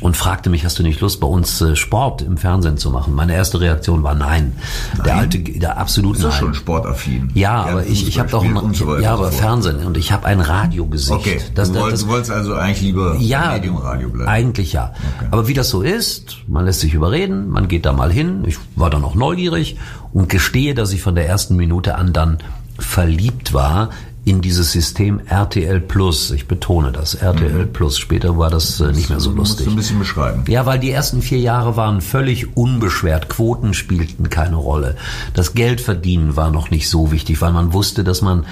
und 0.00 0.16
fragte 0.16 0.50
mich, 0.50 0.64
hast 0.64 0.78
du 0.78 0.82
nicht 0.82 1.00
Lust, 1.00 1.20
bei 1.20 1.26
uns 1.26 1.60
äh, 1.60 1.76
Sport 1.76 2.22
im 2.22 2.36
Fernsehen 2.36 2.76
zu 2.76 2.90
machen? 2.90 3.14
Meine 3.14 3.34
erste 3.34 3.60
Reaktion 3.60 4.02
war 4.02 4.14
nein. 4.14 4.56
nein. 4.96 5.04
Der 5.04 5.16
alte, 5.16 5.38
der 5.38 5.78
absolut 5.78 6.18
nein. 6.18 6.28
Ist 6.28 6.36
schon 6.36 6.54
sportaffin. 6.54 7.30
Ja, 7.34 7.64
Gerne 7.64 7.70
aber 7.70 7.86
ich, 7.86 8.08
ich 8.08 8.18
habe 8.18 8.30
doch 8.30 8.44
ein, 8.44 8.74
so 8.74 8.98
ja, 8.98 9.14
aber 9.14 9.30
Fernsehen 9.32 9.84
und 9.84 9.96
ich 9.96 10.12
habe 10.12 10.26
ein 10.26 10.40
Radiogesicht. 10.40 11.12
Okay. 11.12 11.40
Das, 11.54 11.72
du, 11.72 11.80
wolltest, 11.80 12.02
das, 12.02 12.06
du 12.06 12.12
wolltest 12.12 12.30
also 12.30 12.54
eigentlich 12.54 12.82
lieber 12.82 13.16
ja, 13.18 13.52
Medium-Radio 13.52 14.08
bleiben. 14.08 14.28
Eigentlich 14.28 14.72
ja. 14.72 14.92
Okay. 15.16 15.28
Aber 15.30 15.48
wie 15.48 15.54
das 15.54 15.70
so 15.70 15.82
ist, 15.82 16.38
man 16.46 16.64
lässt 16.64 16.80
sich 16.80 16.94
überreden, 16.94 17.48
man 17.48 17.68
geht 17.68 17.86
da 17.86 17.92
mal 17.92 18.12
hin. 18.12 18.44
Ich 18.46 18.58
war 18.76 18.90
dann 18.90 19.04
auch 19.04 19.14
neugierig 19.14 19.76
und 20.12 20.28
gestehe, 20.28 20.74
dass 20.74 20.92
ich 20.92 21.02
von 21.02 21.14
der 21.14 21.26
ersten 21.26 21.56
Minute 21.56 21.96
an 21.96 22.12
dann 22.12 22.38
verliebt 22.78 23.52
war 23.52 23.90
in 24.24 24.40
dieses 24.40 24.72
System 24.72 25.20
RTL 25.26 25.80
Plus. 25.80 26.30
Ich 26.30 26.48
betone 26.48 26.92
das, 26.92 27.14
RTL 27.14 27.66
mhm. 27.66 27.72
Plus. 27.72 27.98
Später 27.98 28.38
war 28.38 28.50
das 28.50 28.80
äh, 28.80 28.92
nicht 28.92 29.10
mehr 29.10 29.20
so 29.20 29.30
lustig. 29.30 29.66
Musst 29.66 29.66
du 29.66 29.70
ein 29.70 29.76
bisschen 29.76 29.98
beschreiben. 29.98 30.44
Ja, 30.48 30.64
weil 30.64 30.78
die 30.78 30.90
ersten 30.90 31.20
vier 31.20 31.38
Jahre 31.38 31.76
waren 31.76 32.00
völlig 32.00 32.56
unbeschwert. 32.56 33.28
Quoten 33.28 33.74
spielten 33.74 34.30
keine 34.30 34.56
Rolle. 34.56 34.96
Das 35.34 35.52
Geldverdienen 35.54 36.36
war 36.36 36.50
noch 36.50 36.70
nicht 36.70 36.88
so 36.88 37.12
wichtig, 37.12 37.40
weil 37.42 37.52
man 37.52 37.72
wusste, 37.72 38.02
dass 38.02 38.22
man 38.22 38.46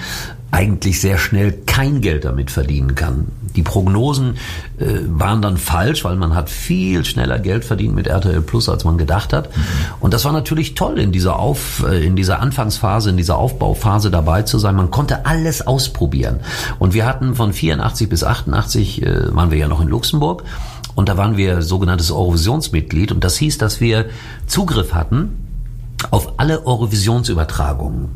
eigentlich 0.53 1.01
sehr 1.01 1.17
schnell 1.17 1.51
kein 1.65 1.99
Geld 1.99 2.25
damit 2.25 2.51
verdienen 2.51 2.93
kann. 2.93 3.25
Die 3.55 3.63
Prognosen 3.63 4.35
äh, 4.77 4.85
waren 5.07 5.41
dann 5.41 5.57
falsch, 5.57 6.03
weil 6.05 6.15
man 6.15 6.35
hat 6.35 6.51
viel 6.51 7.05
schneller 7.05 7.39
Geld 7.39 7.65
verdient 7.65 7.95
mit 7.95 8.05
RTL 8.05 8.41
Plus, 8.41 8.69
als 8.69 8.83
man 8.83 8.99
gedacht 8.99 9.33
hat. 9.33 9.55
Mhm. 9.55 9.61
Und 9.99 10.13
das 10.13 10.25
war 10.25 10.31
natürlich 10.31 10.75
toll, 10.75 10.99
in 10.99 11.11
dieser 11.11 11.39
Auf, 11.39 11.83
äh, 11.87 12.05
in 12.05 12.15
dieser 12.15 12.39
Anfangsphase, 12.39 13.09
in 13.09 13.17
dieser 13.17 13.37
Aufbauphase 13.37 14.11
dabei 14.11 14.43
zu 14.43 14.59
sein. 14.59 14.75
Man 14.75 14.91
konnte 14.91 15.25
alles 15.25 15.65
ausprobieren. 15.65 16.39
Und 16.77 16.93
wir 16.93 17.07
hatten 17.07 17.33
von 17.33 17.51
84 17.51 18.07
bis 18.07 18.23
88 18.23 19.01
äh, 19.01 19.35
waren 19.35 19.49
wir 19.49 19.57
ja 19.57 19.67
noch 19.67 19.81
in 19.81 19.87
Luxemburg. 19.87 20.43
Und 20.93 21.09
da 21.09 21.17
waren 21.17 21.35
wir 21.35 21.63
sogenanntes 21.63 22.11
Eurovisionsmitglied. 22.11 23.11
Und 23.11 23.23
das 23.23 23.37
hieß, 23.37 23.57
dass 23.57 23.81
wir 23.81 24.05
Zugriff 24.45 24.93
hatten 24.93 25.29
auf 26.11 26.33
alle 26.37 26.67
Eurovisionsübertragungen. 26.67 28.09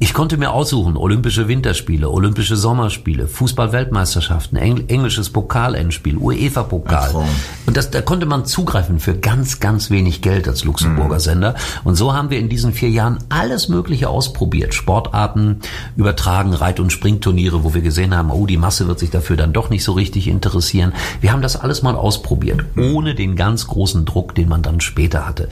Ich 0.00 0.12
konnte 0.12 0.36
mir 0.36 0.50
aussuchen, 0.50 0.96
Olympische 0.96 1.46
Winterspiele, 1.46 2.10
Olympische 2.10 2.56
Sommerspiele, 2.56 3.28
Fußball-Weltmeisterschaften, 3.28 4.56
Engl 4.56 4.84
englisches 4.88 5.30
Pokal-Endspiel, 5.30 6.16
UEFA-Pokal. 6.16 7.24
Und 7.66 7.76
das, 7.76 7.90
da 7.90 8.02
konnte 8.02 8.26
man 8.26 8.44
zugreifen 8.44 8.98
für 8.98 9.14
ganz, 9.14 9.60
ganz 9.60 9.90
wenig 9.90 10.20
Geld 10.20 10.48
als 10.48 10.64
Luxemburger 10.64 11.14
mhm. 11.14 11.20
Sender. 11.20 11.54
Und 11.84 11.94
so 11.94 12.12
haben 12.12 12.30
wir 12.30 12.40
in 12.40 12.48
diesen 12.48 12.72
vier 12.72 12.90
Jahren 12.90 13.18
alles 13.28 13.68
Mögliche 13.68 14.08
ausprobiert. 14.08 14.74
Sportarten 14.74 15.60
übertragen, 15.96 16.54
Reit- 16.54 16.80
und 16.80 16.92
Springturniere, 16.92 17.62
wo 17.62 17.72
wir 17.72 17.80
gesehen 17.80 18.16
haben, 18.16 18.30
oh, 18.30 18.46
die 18.46 18.56
Masse 18.56 18.88
wird 18.88 18.98
sich 18.98 19.10
dafür 19.10 19.36
dann 19.36 19.52
doch 19.52 19.70
nicht 19.70 19.84
so 19.84 19.92
richtig 19.92 20.26
interessieren. 20.26 20.92
Wir 21.20 21.32
haben 21.32 21.42
das 21.42 21.56
alles 21.56 21.82
mal 21.82 21.94
ausprobiert, 21.94 22.64
ohne 22.76 23.14
den 23.14 23.36
ganz 23.36 23.68
großen 23.68 24.04
Druck, 24.04 24.34
den 24.34 24.48
man 24.48 24.62
dann 24.62 24.80
später 24.80 25.26
hatte. 25.26 25.48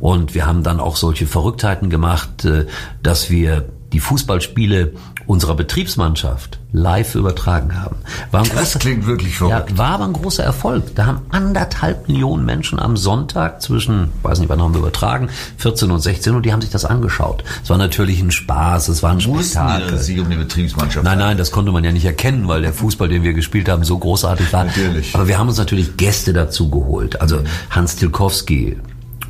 Und 0.00 0.34
wir 0.34 0.46
haben 0.46 0.62
dann 0.62 0.80
auch 0.80 0.96
solche 0.96 1.26
Verrücktheiten 1.26 1.88
gemacht, 1.88 2.44
äh, 2.44 2.66
dass 3.02 3.30
wir 3.30 3.66
die 3.96 4.00
Fußballspiele 4.00 4.92
unserer 5.26 5.54
Betriebsmannschaft 5.54 6.58
live 6.70 7.14
übertragen 7.14 7.82
haben. 7.82 7.96
War 8.30 8.42
ein 8.42 8.50
das 8.50 8.58
großer, 8.58 8.78
klingt 8.78 9.06
wirklich 9.06 9.38
verrückt. 9.38 9.70
Ja, 9.70 9.78
war 9.78 9.92
aber 9.92 10.04
ein 10.04 10.12
großer 10.12 10.44
Erfolg. 10.44 10.94
Da 10.94 11.06
haben 11.06 11.22
anderthalb 11.30 12.06
Millionen 12.06 12.44
Menschen 12.44 12.78
am 12.78 12.98
Sonntag 12.98 13.62
zwischen, 13.62 14.12
weiß 14.22 14.40
nicht, 14.40 14.50
wann 14.50 14.60
haben 14.60 14.74
wir 14.74 14.80
übertragen, 14.80 15.30
14 15.56 15.90
und 15.90 16.00
16 16.00 16.34
und 16.34 16.44
die 16.44 16.52
haben 16.52 16.60
sich 16.60 16.68
das 16.68 16.84
angeschaut. 16.84 17.42
Es 17.64 17.70
war 17.70 17.78
natürlich 17.78 18.20
ein 18.20 18.30
Spaß, 18.30 18.88
es 18.88 19.02
war 19.02 19.12
ein 19.12 19.20
Spektakel. 19.22 19.92
Die, 19.92 19.98
Sie 20.04 20.20
um 20.20 20.28
die 20.28 20.36
Betriebsmannschaft 20.36 21.02
nein, 21.02 21.18
nein, 21.18 21.38
das 21.38 21.50
konnte 21.50 21.72
man 21.72 21.82
ja 21.82 21.92
nicht 21.92 22.04
erkennen, 22.04 22.48
weil 22.48 22.60
der 22.60 22.74
Fußball, 22.74 23.08
den 23.08 23.22
wir 23.22 23.32
gespielt 23.32 23.70
haben, 23.70 23.82
so 23.82 23.96
großartig 23.96 24.52
war. 24.52 24.64
Natürlich. 24.64 25.14
Aber 25.14 25.26
wir 25.26 25.38
haben 25.38 25.48
uns 25.48 25.56
natürlich 25.56 25.96
Gäste 25.96 26.34
dazu 26.34 26.68
geholt. 26.68 27.18
Also 27.22 27.40
Hans 27.70 27.96
Tilkowski 27.96 28.76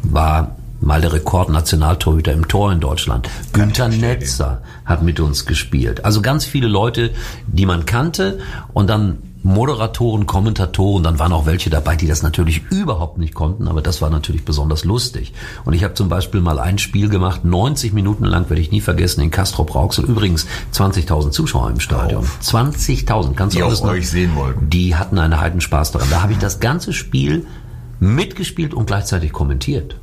war 0.03 0.56
mal 0.81 1.01
der 1.01 1.13
Rekordnationaltorhüter 1.13 2.33
im 2.33 2.49
Tor 2.49 2.73
in 2.73 2.81
Deutschland. 2.81 3.29
Günther 3.53 3.89
Netzer 3.89 4.63
hat 4.85 5.03
mit 5.03 5.21
uns 5.21 5.47
gespielt. 5.47 6.05
Also 6.05 6.23
ganz 6.23 6.45
viele 6.45 6.69
Leute, 6.69 7.11
die 7.47 7.67
man 7.67 7.87
kannte 7.87 8.39
und 8.73 8.89
dann 8.89 9.19
Moderatoren, 9.47 10.27
Kommentatoren, 10.27 11.05
dann 11.05 11.21
waren 11.21 11.33
auch 11.33 11.47
welche 11.47 11.71
dabei, 11.71 11.95
die 11.95 12.09
das 12.09 12.25
natürlich 12.25 12.63
überhaupt 12.71 13.19
nicht 13.19 13.33
konnten, 13.33 13.69
aber 13.69 13.81
das 13.81 14.03
war 14.03 14.11
natürlich 14.11 14.45
besonders 14.45 14.85
lustig. 14.85 15.33
Und 15.65 15.73
ich 15.73 15.85
habe 15.85 15.95
zum 15.95 16.09
Beispiel 16.09 16.41
mal 16.41 16.59
ein 16.59 16.79
Spiel 16.79 17.09
gemacht, 17.09 17.45
90 17.45 17.93
Minuten 17.93 18.25
lang, 18.25 18.51
werde 18.51 18.61
ich 18.61 18.73
nie 18.73 18.81
vergessen, 18.81 19.21
in 19.21 19.31
Castro 19.31 19.63
Rauxel. 19.63 20.05
Übrigens 20.05 20.49
20.000 20.75 21.31
Zuschauer 21.31 21.71
im 21.71 21.79
Stadion. 21.79 22.27
20.000, 22.43 23.35
kannst 23.35 23.57
du 23.57 23.65
auch 23.65 23.83
euch 23.83 24.11
sehen 24.11 24.35
wollten. 24.35 24.69
Die 24.69 24.97
hatten 24.97 25.19
einen 25.19 25.41
Heidenspaß 25.41 25.93
daran. 25.93 26.11
Da 26.11 26.23
habe 26.23 26.33
ich 26.33 26.39
das 26.39 26.59
ganze 26.59 26.93
Spiel 26.93 27.47
mitgespielt 28.01 28.75
und 28.75 28.87
gleichzeitig 28.87 29.33
kommentiert. 29.33 29.97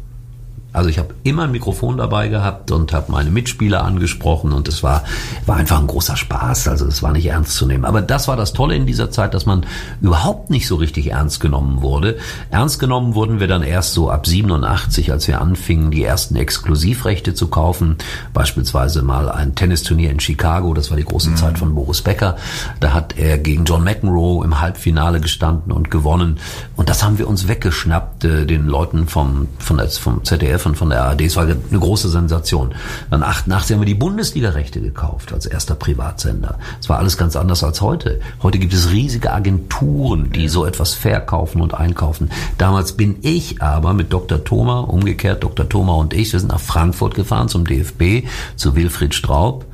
Also 0.73 0.89
ich 0.89 0.97
habe 0.97 1.13
immer 1.21 1.43
ein 1.43 1.51
Mikrofon 1.51 1.97
dabei 1.97 2.29
gehabt 2.29 2.71
und 2.71 2.93
habe 2.93 3.11
meine 3.11 3.29
Mitspieler 3.29 3.83
angesprochen 3.83 4.51
und 4.51 4.67
es 4.67 4.81
war, 4.81 5.03
war 5.45 5.57
einfach 5.57 5.79
ein 5.79 5.85
großer 5.85 6.17
Spaß. 6.17 6.67
Also 6.67 6.87
es 6.87 7.03
war 7.03 7.11
nicht 7.11 7.27
ernst 7.27 7.55
zu 7.55 7.67
nehmen. 7.67 7.85
Aber 7.85 8.01
das 8.01 8.27
war 8.27 8.35
das 8.35 8.53
Tolle 8.53 8.75
in 8.75 8.87
dieser 8.87 9.11
Zeit, 9.11 9.35
dass 9.35 9.45
man 9.45 9.67
überhaupt 10.01 10.49
nicht 10.49 10.67
so 10.67 10.75
richtig 10.75 11.11
ernst 11.11 11.39
genommen 11.39 11.83
wurde. 11.83 12.17
Ernst 12.49 12.79
genommen 12.79 13.13
wurden 13.13 13.39
wir 13.39 13.47
dann 13.47 13.61
erst 13.61 13.93
so 13.93 14.09
ab 14.09 14.25
87, 14.25 15.11
als 15.11 15.27
wir 15.27 15.41
anfingen, 15.41 15.91
die 15.91 16.03
ersten 16.03 16.35
Exklusivrechte 16.35 17.35
zu 17.35 17.49
kaufen. 17.49 17.97
Beispielsweise 18.33 19.03
mal 19.03 19.29
ein 19.29 19.53
Tennisturnier 19.53 20.09
in 20.09 20.19
Chicago, 20.19 20.73
das 20.73 20.89
war 20.89 20.97
die 20.97 21.05
große 21.05 21.29
mhm. 21.29 21.35
Zeit 21.35 21.59
von 21.59 21.75
Boris 21.75 22.01
Becker. 22.01 22.35
Da 22.79 22.93
hat 22.93 23.15
er 23.15 23.37
gegen 23.37 23.65
John 23.65 23.83
McEnroe 23.83 24.43
im 24.43 24.59
Halbfinale 24.59 25.21
gestanden 25.21 25.71
und 25.71 25.91
gewonnen. 25.91 26.39
Und 26.75 26.89
das 26.89 27.03
haben 27.03 27.19
wir 27.19 27.27
uns 27.27 27.47
weggeschnappt, 27.47 28.25
äh, 28.25 28.45
den 28.47 28.65
Leuten 28.65 29.07
vom, 29.07 29.49
von, 29.59 29.79
vom 29.87 30.23
ZDF 30.23 30.62
von, 30.63 30.75
von 30.75 30.89
der 30.89 31.03
ARD. 31.03 31.21
Es 31.21 31.35
war 31.35 31.43
eine 31.43 31.55
große 31.79 32.09
Sensation. 32.09 32.73
Dann 33.11 33.21
88 33.21 33.75
haben 33.75 33.81
wir 33.81 33.85
die 33.85 33.93
Bundesliga-Rechte 33.93 34.81
gekauft 34.81 35.33
als 35.33 35.45
erster 35.45 35.75
Privatsender. 35.75 36.57
Es 36.81 36.89
war 36.89 36.97
alles 36.97 37.17
ganz 37.17 37.35
anders 37.35 37.63
als 37.63 37.81
heute. 37.81 38.19
Heute 38.41 38.57
gibt 38.57 38.73
es 38.73 38.91
riesige 38.91 39.31
Agenturen, 39.31 40.31
die 40.31 40.47
so 40.47 40.65
etwas 40.65 40.93
verkaufen 40.93 41.61
und 41.61 41.73
einkaufen. 41.73 42.31
Damals 42.57 42.93
bin 42.93 43.17
ich 43.21 43.61
aber 43.61 43.93
mit 43.93 44.11
Dr. 44.11 44.43
Thoma, 44.43 44.79
umgekehrt 44.79 45.43
Dr. 45.43 45.69
Thoma 45.69 45.93
und 45.93 46.13
ich, 46.13 46.33
wir 46.33 46.39
sind 46.39 46.51
nach 46.51 46.59
Frankfurt 46.59 47.13
gefahren 47.13 47.49
zum 47.49 47.65
DFB, 47.65 48.27
zu 48.55 48.75
Wilfried 48.75 49.13
Straub. 49.13 49.65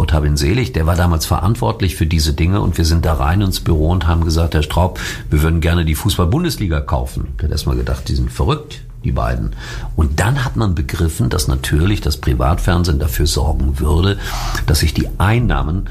Gott 0.00 0.14
hab 0.14 0.24
ihn 0.24 0.38
selig, 0.38 0.72
der 0.72 0.86
war 0.86 0.96
damals 0.96 1.26
verantwortlich 1.26 1.94
für 1.94 2.06
diese 2.06 2.32
Dinge 2.32 2.62
und 2.62 2.78
wir 2.78 2.86
sind 2.86 3.04
da 3.04 3.12
rein 3.12 3.42
ins 3.42 3.60
Büro 3.60 3.90
und 3.90 4.06
haben 4.06 4.24
gesagt, 4.24 4.54
Herr 4.54 4.62
Straub, 4.62 4.98
wir 5.28 5.42
würden 5.42 5.60
gerne 5.60 5.84
die 5.84 5.94
Fußball-Bundesliga 5.94 6.80
kaufen. 6.80 7.34
Der 7.36 7.44
hat 7.44 7.52
erstmal 7.52 7.76
gedacht, 7.76 8.08
die 8.08 8.14
sind 8.14 8.32
verrückt 8.32 8.80
die 9.04 9.12
beiden. 9.12 9.54
Und 9.96 10.18
dann 10.18 10.42
hat 10.42 10.56
man 10.56 10.74
begriffen, 10.74 11.28
dass 11.28 11.48
natürlich 11.48 12.00
das 12.00 12.16
Privatfernsehen 12.16 12.98
dafür 12.98 13.26
sorgen 13.26 13.78
würde, 13.78 14.16
dass 14.64 14.78
sich 14.78 14.94
die 14.94 15.06
Einnahmen 15.18 15.90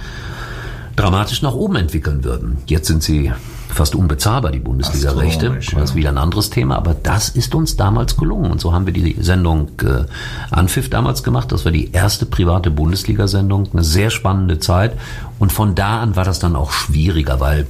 dramatisch 0.96 1.44
nach 1.44 1.54
oben 1.54 1.76
entwickeln 1.76 2.24
würden. 2.24 2.58
Jetzt 2.66 2.88
sind 2.88 3.04
sie 3.04 3.32
fast 3.70 3.96
unbezahlbar, 3.96 4.52
die 4.52 4.60
Bundesliga-Rechte. 4.60 5.60
Das 5.74 5.92
ist 5.92 5.96
wieder 5.96 6.10
ein 6.10 6.18
anderes 6.18 6.50
Thema, 6.50 6.76
aber 6.76 6.94
das 6.94 7.30
ist 7.30 7.56
uns 7.56 7.78
damals 7.78 8.18
gelungen. 8.18 8.52
Und 8.52 8.60
so 8.60 8.74
haben 8.74 8.86
wir 8.86 8.94
die 8.94 9.16
Sendung 9.22 9.70
äh, 9.84 10.06
Anpfiff 10.52 10.90
damals 10.90 11.24
gemacht. 11.24 11.52
Das 11.52 11.66
war 11.66 11.72
die 11.72 11.92
erste 11.92 12.26
private 12.26 12.72
Bundesliga-Sendung. 12.72 13.70
Eine 13.72 13.84
sehr 13.84 14.10
spannende 14.10 14.60
Zeit. 14.60 14.94
Und 15.38 15.52
von 15.52 15.76
da 15.76 16.02
an 16.02 16.16
war 16.16 16.26
das 16.26 16.40
dann 16.40 16.56
auch 16.56 16.72
schwieriger, 16.72 17.40
weil 17.40 17.68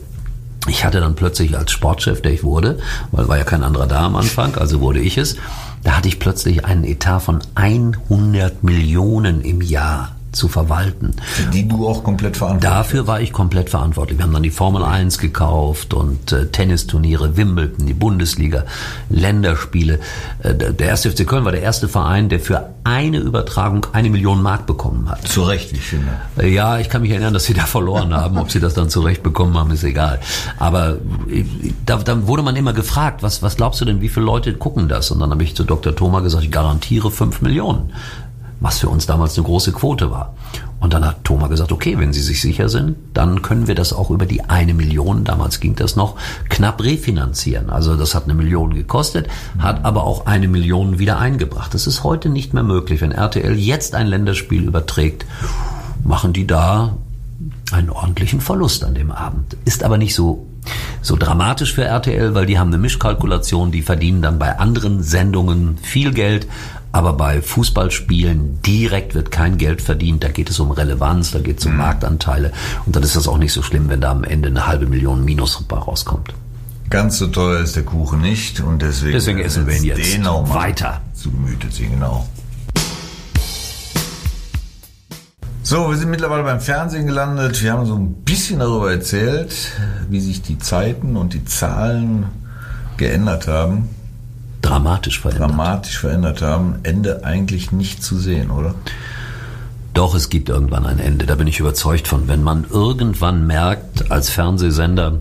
ich 0.67 0.83
hatte 0.85 0.99
dann 0.99 1.15
plötzlich 1.15 1.57
als 1.57 1.71
Sportchef, 1.71 2.21
der 2.21 2.33
ich 2.33 2.43
wurde, 2.43 2.79
weil 3.11 3.27
war 3.27 3.37
ja 3.37 3.43
kein 3.43 3.63
anderer 3.63 3.87
da 3.87 4.05
am 4.05 4.15
Anfang, 4.15 4.55
also 4.55 4.81
wurde 4.81 4.99
ich 4.99 5.17
es, 5.17 5.37
da 5.83 5.97
hatte 5.97 6.09
ich 6.09 6.19
plötzlich 6.19 6.65
einen 6.65 6.83
Etat 6.83 7.21
von 7.21 7.39
100 7.55 8.63
Millionen 8.63 9.41
im 9.41 9.61
Jahr 9.61 10.18
zu 10.31 10.47
verwalten. 10.47 11.15
Für 11.21 11.43
die 11.43 11.67
du 11.67 11.87
auch 11.87 12.03
komplett 12.03 12.37
verantwortlich 12.37 12.69
Dafür 12.69 13.07
war 13.07 13.21
ich 13.21 13.33
komplett 13.33 13.69
verantwortlich. 13.69 14.19
Wir 14.19 14.23
haben 14.23 14.33
dann 14.33 14.43
die 14.43 14.51
Formel 14.51 14.83
1 14.83 15.17
gekauft 15.17 15.93
und 15.93 16.31
äh, 16.31 16.47
Tennisturniere, 16.47 17.35
Wimbledon, 17.35 17.85
die 17.87 17.93
Bundesliga, 17.93 18.65
Länderspiele. 19.09 19.99
Äh, 20.43 20.53
der 20.55 20.87
erste 20.87 21.11
FC 21.11 21.27
Köln 21.27 21.45
war 21.45 21.51
der 21.51 21.61
erste 21.61 21.87
Verein, 21.87 22.29
der 22.29 22.39
für 22.39 22.69
eine 22.83 23.17
Übertragung 23.17 23.87
eine 23.91 24.09
Million 24.09 24.41
Mark 24.41 24.65
bekommen 24.65 25.09
hat. 25.09 25.27
Zu 25.27 25.43
Recht, 25.43 25.71
ich 25.73 25.81
finde. 25.81 26.09
Äh, 26.37 26.49
ja, 26.49 26.79
ich 26.79 26.89
kann 26.89 27.01
mich 27.01 27.11
erinnern, 27.11 27.33
dass 27.33 27.45
sie 27.45 27.53
da 27.53 27.65
verloren 27.65 28.13
haben. 28.13 28.37
Ob 28.37 28.51
sie 28.51 28.59
das 28.59 28.73
dann 28.73 28.89
zu 28.89 29.01
Recht 29.01 29.23
bekommen 29.23 29.57
haben, 29.57 29.71
ist 29.71 29.83
egal. 29.83 30.19
Aber 30.57 30.97
äh, 31.29 31.43
da, 31.85 31.97
da 31.97 32.27
wurde 32.27 32.43
man 32.43 32.55
immer 32.55 32.73
gefragt, 32.73 33.23
was, 33.23 33.41
was 33.41 33.57
glaubst 33.57 33.81
du 33.81 33.85
denn, 33.85 34.01
wie 34.01 34.09
viele 34.09 34.25
Leute 34.25 34.53
gucken 34.53 34.87
das? 34.87 35.11
Und 35.11 35.19
dann 35.19 35.31
habe 35.31 35.43
ich 35.43 35.55
zu 35.55 35.63
Dr. 35.63 35.95
Thoma 35.95 36.19
gesagt, 36.19 36.43
ich 36.43 36.51
garantiere 36.51 37.11
fünf 37.11 37.41
Millionen 37.41 37.91
was 38.59 38.79
für 38.79 38.89
uns 38.89 39.05
damals 39.05 39.37
eine 39.37 39.45
große 39.45 39.71
Quote 39.71 40.11
war. 40.11 40.35
Und 40.79 40.93
dann 40.93 41.05
hat 41.05 41.23
Thomas 41.23 41.49
gesagt, 41.49 41.71
okay, 41.71 41.97
wenn 41.97 42.13
Sie 42.13 42.21
sich 42.21 42.41
sicher 42.41 42.69
sind, 42.69 42.95
dann 43.13 43.41
können 43.41 43.67
wir 43.67 43.75
das 43.75 43.91
auch 43.91 44.09
über 44.11 44.25
die 44.25 44.43
eine 44.43 44.73
Million, 44.73 45.23
damals 45.23 45.59
ging 45.59 45.75
das 45.75 45.95
noch, 45.95 46.15
knapp 46.49 46.81
refinanzieren. 46.83 47.69
Also 47.69 47.95
das 47.95 48.15
hat 48.15 48.25
eine 48.25 48.33
Million 48.33 48.73
gekostet, 48.73 49.27
hat 49.59 49.83
aber 49.83 50.03
auch 50.03 50.25
eine 50.25 50.47
Million 50.47 50.99
wieder 50.99 51.19
eingebracht. 51.19 51.73
Das 51.73 51.87
ist 51.87 52.03
heute 52.03 52.29
nicht 52.29 52.53
mehr 52.53 52.63
möglich. 52.63 53.01
Wenn 53.01 53.11
RTL 53.11 53.55
jetzt 53.55 53.95
ein 53.95 54.07
Länderspiel 54.07 54.63
überträgt, 54.63 55.25
machen 56.03 56.33
die 56.33 56.47
da 56.47 56.97
einen 57.71 57.89
ordentlichen 57.89 58.41
Verlust 58.41 58.83
an 58.83 58.95
dem 58.95 59.11
Abend. 59.11 59.57
Ist 59.65 59.83
aber 59.83 59.97
nicht 59.97 60.15
so 60.15 60.47
so 61.01 61.15
dramatisch 61.15 61.73
für 61.73 61.85
RTL, 61.85 62.35
weil 62.35 62.45
die 62.45 62.59
haben 62.59 62.67
eine 62.67 62.77
Mischkalkulation, 62.77 63.71
die 63.71 63.81
verdienen 63.81 64.21
dann 64.21 64.39
bei 64.39 64.59
anderen 64.59 65.01
Sendungen 65.01 65.77
viel 65.81 66.13
Geld, 66.13 66.47
aber 66.91 67.13
bei 67.13 67.41
Fußballspielen 67.41 68.61
direkt 68.63 69.13
wird 69.13 69.31
kein 69.31 69.57
Geld 69.57 69.81
verdient. 69.81 70.23
Da 70.23 70.29
geht 70.29 70.49
es 70.49 70.59
um 70.59 70.71
Relevanz, 70.71 71.31
da 71.31 71.39
geht 71.39 71.59
es 71.59 71.65
um 71.65 71.73
mhm. 71.73 71.79
Marktanteile. 71.79 72.51
Und 72.85 72.95
dann 72.95 73.03
ist 73.03 73.15
das 73.15 73.27
auch 73.27 73.37
nicht 73.37 73.53
so 73.53 73.61
schlimm, 73.61 73.89
wenn 73.89 74.01
da 74.01 74.11
am 74.11 74.23
Ende 74.23 74.49
eine 74.49 74.65
halbe 74.65 74.87
Million 74.87 75.23
Minus 75.23 75.63
rauskommt. 75.71 76.33
Ganz 76.89 77.19
so 77.19 77.27
teuer 77.27 77.59
ist 77.59 77.75
der 77.75 77.83
Kuchen 77.83 78.21
nicht 78.21 78.61
und 78.61 78.81
deswegen, 78.81 79.13
deswegen 79.13 79.39
essen 79.39 79.67
wir 79.67 79.75
ihn 79.75 79.83
jetzt 79.83 80.13
den 80.13 80.25
auch 80.25 80.51
weiter. 80.51 81.01
Zu 81.13 81.29
Gemüte 81.29 81.69
ziehen, 81.69 81.91
genau. 81.91 82.27
So, 85.61 85.87
wir 85.91 85.97
sind 85.97 86.09
mittlerweile 86.09 86.41
beim 86.41 86.61
Fernsehen 86.61 87.05
gelandet. 87.05 87.61
Wir 87.61 87.73
haben 87.73 87.85
so 87.85 87.93
ein 87.93 88.23
bisschen 88.23 88.57
darüber 88.57 88.91
erzählt, 88.91 89.53
wie 90.09 90.19
sich 90.19 90.41
die 90.41 90.57
Zeiten 90.57 91.15
und 91.15 91.35
die 91.35 91.45
Zahlen 91.45 92.25
geändert 92.97 93.47
haben 93.47 93.89
dramatisch 94.69 95.19
verändert. 95.19 95.49
Dramatisch 95.49 95.99
verändert 95.99 96.41
haben. 96.41 96.75
Ende 96.83 97.23
eigentlich 97.23 97.71
nicht 97.71 98.03
zu 98.03 98.17
sehen, 98.17 98.51
oder? 98.51 98.75
Doch, 99.93 100.15
es 100.15 100.29
gibt 100.29 100.49
irgendwann 100.49 100.85
ein 100.85 100.99
Ende. 100.99 101.25
Da 101.25 101.35
bin 101.35 101.47
ich 101.47 101.59
überzeugt 101.59 102.07
von. 102.07 102.27
Wenn 102.27 102.43
man 102.43 102.65
irgendwann 102.69 103.47
merkt, 103.47 104.11
als 104.11 104.29
Fernsehsender, 104.29 105.19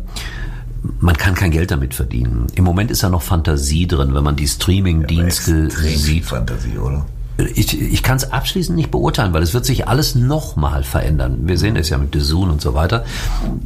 man 1.01 1.17
kann 1.17 1.35
kein 1.35 1.51
Geld 1.51 1.71
damit 1.71 1.95
verdienen. 1.95 2.47
Im 2.55 2.65
Moment 2.65 2.91
ist 2.91 3.03
ja 3.03 3.09
noch 3.09 3.23
Fantasie 3.23 3.87
drin, 3.87 4.15
wenn 4.15 4.25
man 4.25 4.37
die 4.37 4.47
Streaming-Dienste 4.47 5.69
ja, 5.71 5.99
sieht. 5.99 6.27
Fantasie, 6.27 6.79
oder? 6.79 7.07
Ich, 7.55 7.81
ich 7.81 8.03
kann 8.03 8.17
es 8.17 8.33
abschließend 8.33 8.77
nicht 8.77 8.91
beurteilen, 8.91 9.33
weil 9.33 9.45
es 9.45 9.55
wird 9.55 9.65
sich 9.65 9.87
alles 9.87 10.17
nochmal 10.17 10.83
verändern. 10.83 11.39
Wir 11.43 11.57
sehen 11.57 11.77
es 11.77 11.89
ja 11.89 11.97
mit 11.97 12.13
The 12.13 12.21
Zoom 12.21 12.51
und 12.51 12.61
so 12.61 12.75
weiter. 12.75 13.05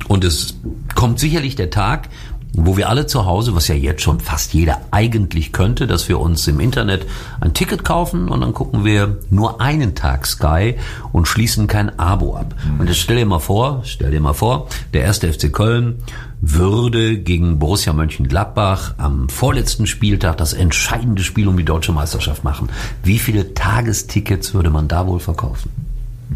Und 0.08 0.24
es 0.24 0.56
kommt 0.94 1.18
sicherlich 1.18 1.56
der 1.56 1.70
Tag, 1.70 2.10
wo 2.54 2.76
wir 2.76 2.88
alle 2.88 3.06
zu 3.06 3.24
Hause, 3.24 3.54
was 3.54 3.68
ja 3.68 3.74
jetzt 3.74 4.02
schon 4.02 4.20
fast 4.20 4.52
jeder 4.52 4.82
eigentlich 4.90 5.52
könnte, 5.52 5.86
dass 5.86 6.08
wir 6.08 6.20
uns 6.20 6.46
im 6.48 6.60
Internet 6.60 7.06
ein 7.40 7.54
Ticket 7.54 7.84
kaufen 7.84 8.28
und 8.28 8.42
dann 8.42 8.52
gucken 8.52 8.84
wir 8.84 9.18
nur 9.30 9.60
einen 9.60 9.94
Tag 9.94 10.26
Sky 10.26 10.76
und 11.12 11.26
schließen 11.26 11.66
kein 11.66 11.98
Abo 11.98 12.36
ab. 12.36 12.54
Und 12.78 12.88
jetzt 12.88 12.98
stell 12.98 13.16
dir 13.16 13.26
mal 13.26 13.38
vor, 13.38 13.82
stell 13.84 14.10
dir 14.10 14.20
mal 14.20 14.34
vor, 14.34 14.68
der 14.92 15.02
erste 15.02 15.32
FC 15.32 15.52
Köln 15.52 16.02
würde 16.42 17.18
gegen 17.18 17.58
Borussia 17.58 17.92
Mönchengladbach 17.92 18.94
am 18.98 19.28
vorletzten 19.28 19.86
Spieltag 19.86 20.36
das 20.36 20.52
entscheidende 20.52 21.22
Spiel 21.22 21.48
um 21.48 21.56
die 21.56 21.64
deutsche 21.64 21.92
Meisterschaft 21.92 22.44
machen. 22.44 22.68
Wie 23.04 23.18
viele 23.18 23.54
Tagestickets 23.54 24.52
würde 24.52 24.70
man 24.70 24.88
da 24.88 25.06
wohl 25.06 25.20
verkaufen? 25.20 25.70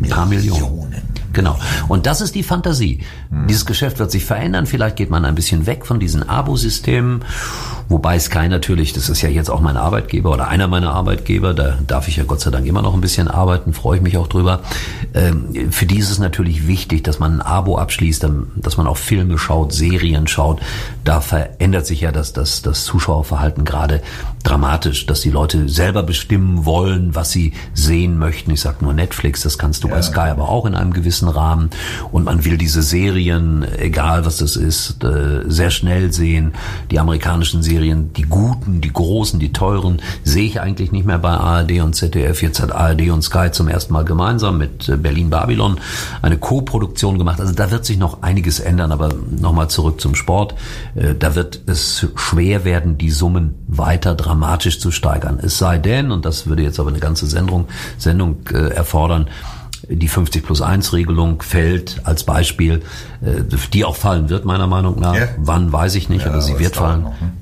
Ein 0.01 0.09
paar 0.09 0.27
Millionen. 0.27 1.03
Genau. 1.37 1.59
Und 1.89 2.07
das 2.07 2.23
ist 2.23 2.35
die 2.35 2.43
Fantasie. 2.43 3.01
Mhm. 3.31 3.47
Dieses 3.47 3.67
Geschäft 3.67 3.99
wird 3.99 4.11
sich 4.11 4.25
verändern. 4.25 4.65
Vielleicht 4.65 4.97
geht 4.97 5.11
man 5.11 5.27
ein 5.27 5.35
bisschen 5.35 5.67
weg 5.67 5.85
von 5.85 6.01
diesen 6.01 6.27
Abo-Systemen. 6.27 7.23
Wobei 7.91 8.19
Sky 8.19 8.49
natürlich, 8.49 8.95
das 8.95 9.09
ist 9.09 9.23
ja 9.23 9.29
jetzt 9.29 9.49
auch 9.49 9.61
mein 9.61 9.77
Arbeitgeber 9.77 10.33
oder 10.33 10.49
einer 10.49 10.67
meiner 10.67 10.93
Arbeitgeber, 10.93 11.55
da 11.55 11.79
darf 11.87 12.09
ich 12.09 12.17
ja 12.17 12.25
Gott 12.25 12.41
sei 12.41 12.51
Dank 12.51 12.67
immer 12.67 12.83
noch 12.83 12.95
ein 12.95 13.01
bisschen 13.01 13.29
arbeiten, 13.29 13.73
freue 13.75 13.99
ich 13.99 14.03
mich 14.03 14.17
auch 14.17 14.27
drüber. 14.27 14.63
Ähm, 15.15 15.71
für 15.71 15.87
die 15.87 15.99
ist 15.99 16.11
es 16.11 16.19
natürlich 16.19 16.67
wichtig, 16.67 17.05
dass 17.05 17.21
man 17.21 17.35
ein 17.35 17.43
Abo 17.43 17.79
abschließt, 17.79 18.27
dass 18.57 18.77
man 18.77 18.89
auch 18.89 18.97
Filme 18.97 19.39
schaut, 19.39 19.73
Serien 19.73 20.27
schaut. 20.27 20.61
Da 21.05 21.21
verändert 21.21 21.87
sich 21.87 22.01
ja 22.01 22.11
das, 22.11 22.33
das, 22.33 22.63
das 22.63 22.85
Zuschauerverhalten 22.85 23.65
gerade 23.65 24.03
dramatisch, 24.43 25.07
dass 25.07 25.21
die 25.21 25.31
Leute 25.31 25.69
selber 25.69 26.03
bestimmen 26.03 26.65
wollen, 26.65 27.15
was 27.15 27.31
sie 27.31 27.53
sehen 27.75 28.19
möchten. 28.19 28.51
Ich 28.51 28.63
sage 28.63 28.79
nur 28.81 28.95
Netflix, 28.95 29.43
das 29.43 29.59
kannst 29.59 29.85
du 29.85 29.89
ja. 29.89 29.95
bei 29.95 30.03
Sky 30.03 30.31
aber 30.31 30.49
auch 30.49 30.67
in 30.67 30.75
einem 30.75 30.93
gewissen 30.93 31.26
Rahmen. 31.29 31.71
Und 32.13 32.25
man 32.25 32.45
will 32.45 32.59
diese 32.59 32.83
Serien, 32.83 33.65
egal 33.79 34.25
was 34.25 34.39
das 34.39 34.57
ist, 34.57 35.03
äh, 35.05 35.43
sehr 35.47 35.71
schnell 35.71 36.13
sehen. 36.13 36.53
Die 36.91 36.99
amerikanischen 36.99 37.63
Serien, 37.63 38.13
die 38.13 38.23
guten, 38.23 38.81
die 38.81 38.93
großen, 38.93 39.39
die 39.41 39.53
teuren, 39.53 40.01
sehe 40.25 40.47
ich 40.47 40.61
eigentlich 40.61 40.93
nicht 40.93 41.07
mehr 41.07 41.19
bei 41.19 41.31
ARD 41.31 41.81
und 41.81 41.95
ZDF. 41.95 42.43
Jetzt 42.43 42.61
hat 42.61 42.73
ARD 42.73 43.11
und 43.11 43.23
Sky 43.23 43.51
zum 43.51 43.69
ersten 43.69 43.93
Mal 43.93 44.05
gemeinsam 44.05 44.59
mit 44.59 44.89
äh, 44.89 44.97
Berlin 44.97 45.31
Babylon 45.31 45.79
eine 46.23 46.39
Co-Produktion 46.39 47.19
gemacht. 47.19 47.41
Also 47.41 47.53
da 47.53 47.71
wird 47.71 47.85
sich 47.85 47.99
noch 47.99 48.23
einiges 48.23 48.61
ändern, 48.61 48.93
aber 48.93 49.11
nochmal 49.31 49.69
zurück 49.69 50.01
zum 50.01 50.15
Sport. 50.15 50.55
Äh, 50.95 51.15
da 51.15 51.35
wird 51.35 51.61
es 51.67 52.07
schwer 52.17 52.65
werden, 52.65 52.99
die 52.99 53.11
Summen 53.11 53.55
weiter 53.67 54.15
dramatisch 54.15 54.81
zu 54.81 54.91
steigern. 54.91 55.39
Es 55.43 55.59
sei 55.59 55.79
denn, 55.79 56.11
und 56.11 56.25
das 56.25 56.47
würde 56.47 56.63
jetzt 56.63 56.81
aber 56.81 56.91
eine 56.91 57.01
ganze 57.01 57.27
Sendung, 57.27 57.67
Sendung 57.99 58.47
erfordern, 58.47 59.29
die 59.89 60.09
50 60.09 60.45
plus 60.45 60.63
1 60.63 60.93
Regelung 60.93 61.43
fällt 61.43 62.01
als 62.05 62.25
Beispiel, 62.25 62.83
äh, 63.23 63.43
die 63.73 63.85
auch 63.85 63.97
fallen 63.97 64.29
wird 64.29 64.45
meiner 64.45 64.67
Meinung 64.67 65.01
nach. 65.01 65.15
Ja. 65.15 65.29
Wann 65.39 65.73
weiß 65.73 65.95
ich 65.95 66.09
nicht, 66.09 66.25
ja, 66.25 66.31
aber 66.31 66.41
sie 66.41 66.59
wird 66.59 66.77
fallen. 66.77 67.03
Noch, 67.03 67.21
ne? 67.21 67.33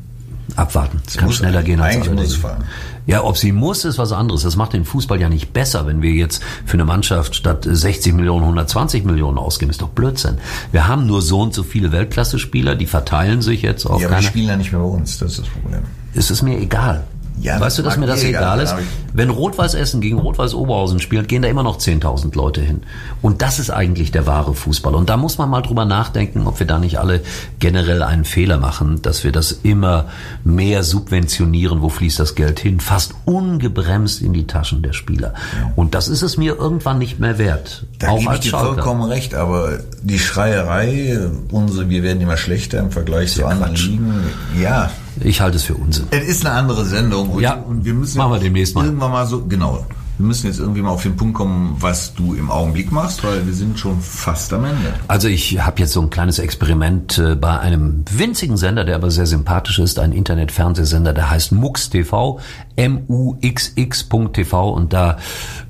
Abwarten. 0.57 1.03
Es 1.07 1.17
kann 1.17 1.33
schneller 1.33 1.63
gehen 1.63 1.81
als 1.81 1.97
alle 1.97 2.11
muss 2.13 2.37
fallen. 2.37 2.65
Ja, 3.07 3.25
ob 3.25 3.37
sie 3.37 3.53
muss, 3.53 3.85
ist 3.85 3.99
was 3.99 4.13
anderes. 4.13 4.43
Das 4.43 4.57
macht 4.57 4.73
den 4.73 4.85
Fußball 4.85 5.21
ja 5.21 5.29
nicht 5.29 5.53
besser, 5.53 5.87
wenn 5.87 6.01
wir 6.01 6.13
jetzt 6.13 6.43
für 6.65 6.75
eine 6.75 6.85
Mannschaft 6.85 7.35
statt 7.35 7.67
60 7.69 8.15
Millionen 8.15 8.43
120 8.43 9.05
Millionen 9.05 9.37
ausgeben. 9.37 9.71
Ist 9.71 9.83
doch 9.83 9.89
Blödsinn. 9.89 10.39
Wir 10.73 10.87
haben 10.87 11.07
nur 11.07 11.23
so 11.23 11.41
und 11.41 11.55
so 11.55 11.65
viele 11.65 11.93
Weltklasse-Spieler, 11.93 12.77
die 12.77 12.87
verteilen 12.87 13.43
sich 13.43 13.63
jetzt 13.63 13.85
auf 13.85 14.01
ja, 14.01 14.09
keine... 14.09 14.19
aber 14.19 14.21
die 14.21 14.27
spielen 14.29 14.49
ja 14.49 14.57
nicht 14.57 14.73
mehr 14.73 14.81
bei 14.81 14.87
uns, 14.87 15.19
das 15.19 15.33
ist 15.33 15.41
das 15.41 15.49
Problem. 15.49 15.81
Ist 16.15 16.31
es 16.31 16.41
mir 16.41 16.59
egal. 16.59 17.05
Ja, 17.41 17.61
weißt 17.61 17.79
du, 17.79 17.83
dass 17.83 17.97
mir 17.97 18.07
das 18.07 18.23
egal, 18.23 18.61
ist? 18.61 18.75
Wenn 19.13 19.31
Rot-Weiß 19.31 19.75
Essen 19.75 20.01
gegen 20.01 20.19
Rot-Weiß 20.19 20.55
Oberhausen 20.55 21.01
spielt, 21.01 21.29
gehen 21.29 21.43
da 21.43 21.49
immer 21.49 21.63
noch 21.63 21.79
10.000 21.79 22.35
Leute 22.37 22.61
hin. 22.61 22.83
Und 23.23 23.43
das 23.43 23.59
ist 23.59 23.71
eigentlich 23.71 24.13
der 24.13 24.27
wahre 24.27 24.55
Fußball. 24.55 24.95
Und 24.95 25.09
da 25.09 25.17
muss 25.17 25.39
man 25.39 25.51
mal 25.51 25.63
drüber 25.63 25.85
nachdenken, 25.85 26.47
ob 26.47 26.59
wir 26.59 26.67
da 26.67 26.79
nicht 26.79 26.99
alle 26.99 27.21
generell 27.59 28.03
einen 28.03 28.25
Fehler 28.25 28.59
machen, 28.59 29.03
dass 29.03 29.25
wir 29.25 29.33
das 29.33 29.53
immer 29.53 30.07
mehr 30.45 30.83
subventionieren. 30.83 31.83
Wo 31.83 31.89
fließt 31.89 32.19
das 32.19 32.35
Geld 32.35 32.61
hin? 32.61 32.81
Fast 32.81 33.15
ungebremst 33.25 34.23
in 34.23 34.33
die 34.33 34.47
Taschen 34.47 34.83
der 34.83 34.93
Spieler. 34.93 35.35
Und 35.77 35.95
das 35.95 36.09
ist 36.09 36.23
es 36.23 36.37
mir 36.37 36.57
irgendwann 36.57 36.99
nicht 36.99 37.19
mehr 37.19 37.39
wert. 37.39 37.85
Da 37.99 38.11
auch 38.11 38.19
gebe 38.19 38.35
ich 38.35 38.41
dir 38.41 38.51
vollkommen 38.51 39.03
recht, 39.03 39.35
aber 39.35 39.79
die 40.03 40.19
Schreierei, 40.19 41.19
unsere, 41.51 41.89
wir 41.89 42.03
werden 42.03 42.21
immer 42.21 42.37
schlechter 42.37 42.79
im 42.79 42.91
Vergleich 42.91 43.33
zu 43.33 43.47
anderen 43.47 43.75
Ligen. 43.75 44.25
Ja, 44.61 44.91
ich 45.21 45.41
halte 45.41 45.57
es 45.57 45.65
für 45.65 45.75
Unsinn. 45.75 46.07
Es 46.11 46.27
ist 46.27 46.47
eine 46.47 46.55
andere 46.55 46.85
Sendung. 46.85 47.31
Und, 47.31 47.43
ja, 47.43 47.55
und 47.55 47.85
wir 47.85 47.95
müssen 47.95 48.19
machen 48.19 48.33
wir 48.33 48.41
demnächst 48.41 48.75
mal. 48.75 48.85
Irgendwann 48.85 49.13
mal 49.13 49.27
so, 49.27 49.45
genau. 49.45 49.85
Wir 50.17 50.27
müssen 50.27 50.47
jetzt 50.47 50.61
irgendwie 50.61 50.81
mal 50.81 50.91
auf 50.91 51.03
den 51.03 51.17
Punkt 51.17 51.35
kommen, 51.35 51.77
was 51.81 52.15
du 52.15 52.35
im 52.35 52.49
Augenblick 52.49 52.93
machst, 52.93 53.25
weil 53.25 53.45
wir 53.47 53.53
sind 53.53 53.81
schon 53.81 54.01
fast 54.01 54.53
am 54.53 54.65
Ende. 54.65 54.95
Also 55.09 55.27
ich 55.27 55.61
habe 55.61 55.81
jetzt 55.81 55.93
so 55.93 56.01
ein 56.01 56.11
kleines 56.11 56.39
Experiment 56.39 57.19
äh, 57.19 57.35
bei 57.35 57.59
einem 57.59 58.05
winzigen 58.09 58.57
Sender, 58.57 58.85
der 58.85 58.95
aber 58.95 59.11
sehr 59.11 59.27
sympathisch 59.27 59.81
ist, 59.81 59.99
ein 59.99 60.13
Internetfernsehsender, 60.13 61.15
der 61.15 61.31
heißt 61.31 61.51
MUX 61.51 61.91
TV, 61.91 62.39
M-U-X-X.tv 62.77 64.71
und 64.71 64.93
da 64.93 65.19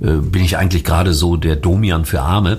äh, 0.02 0.10
bin 0.16 0.44
ich 0.44 0.58
eigentlich 0.58 0.84
gerade 0.84 1.14
so 1.14 1.36
der 1.36 1.56
Domian 1.56 2.04
für 2.04 2.20
Arme 2.20 2.58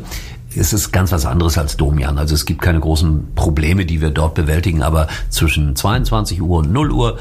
es 0.58 0.74
ist 0.74 0.92
ganz 0.92 1.12
was 1.12 1.26
anderes 1.26 1.58
als 1.58 1.78
Domian. 1.78 2.18
Also 2.18 2.34
es 2.36 2.46
gibt 2.46 2.62
keine 2.62 2.80
großen 2.80 3.34
Probleme, 3.36 3.86
die 3.86 4.02
wir 4.02 4.12
dort 4.12 4.36
bewältigen, 4.36 4.84
aber 4.84 5.08
zwischen 5.30 5.76
22 5.76 6.42
Uhr 6.42 6.60
und 6.60 6.72
0 6.72 6.92
Uhr 6.92 7.18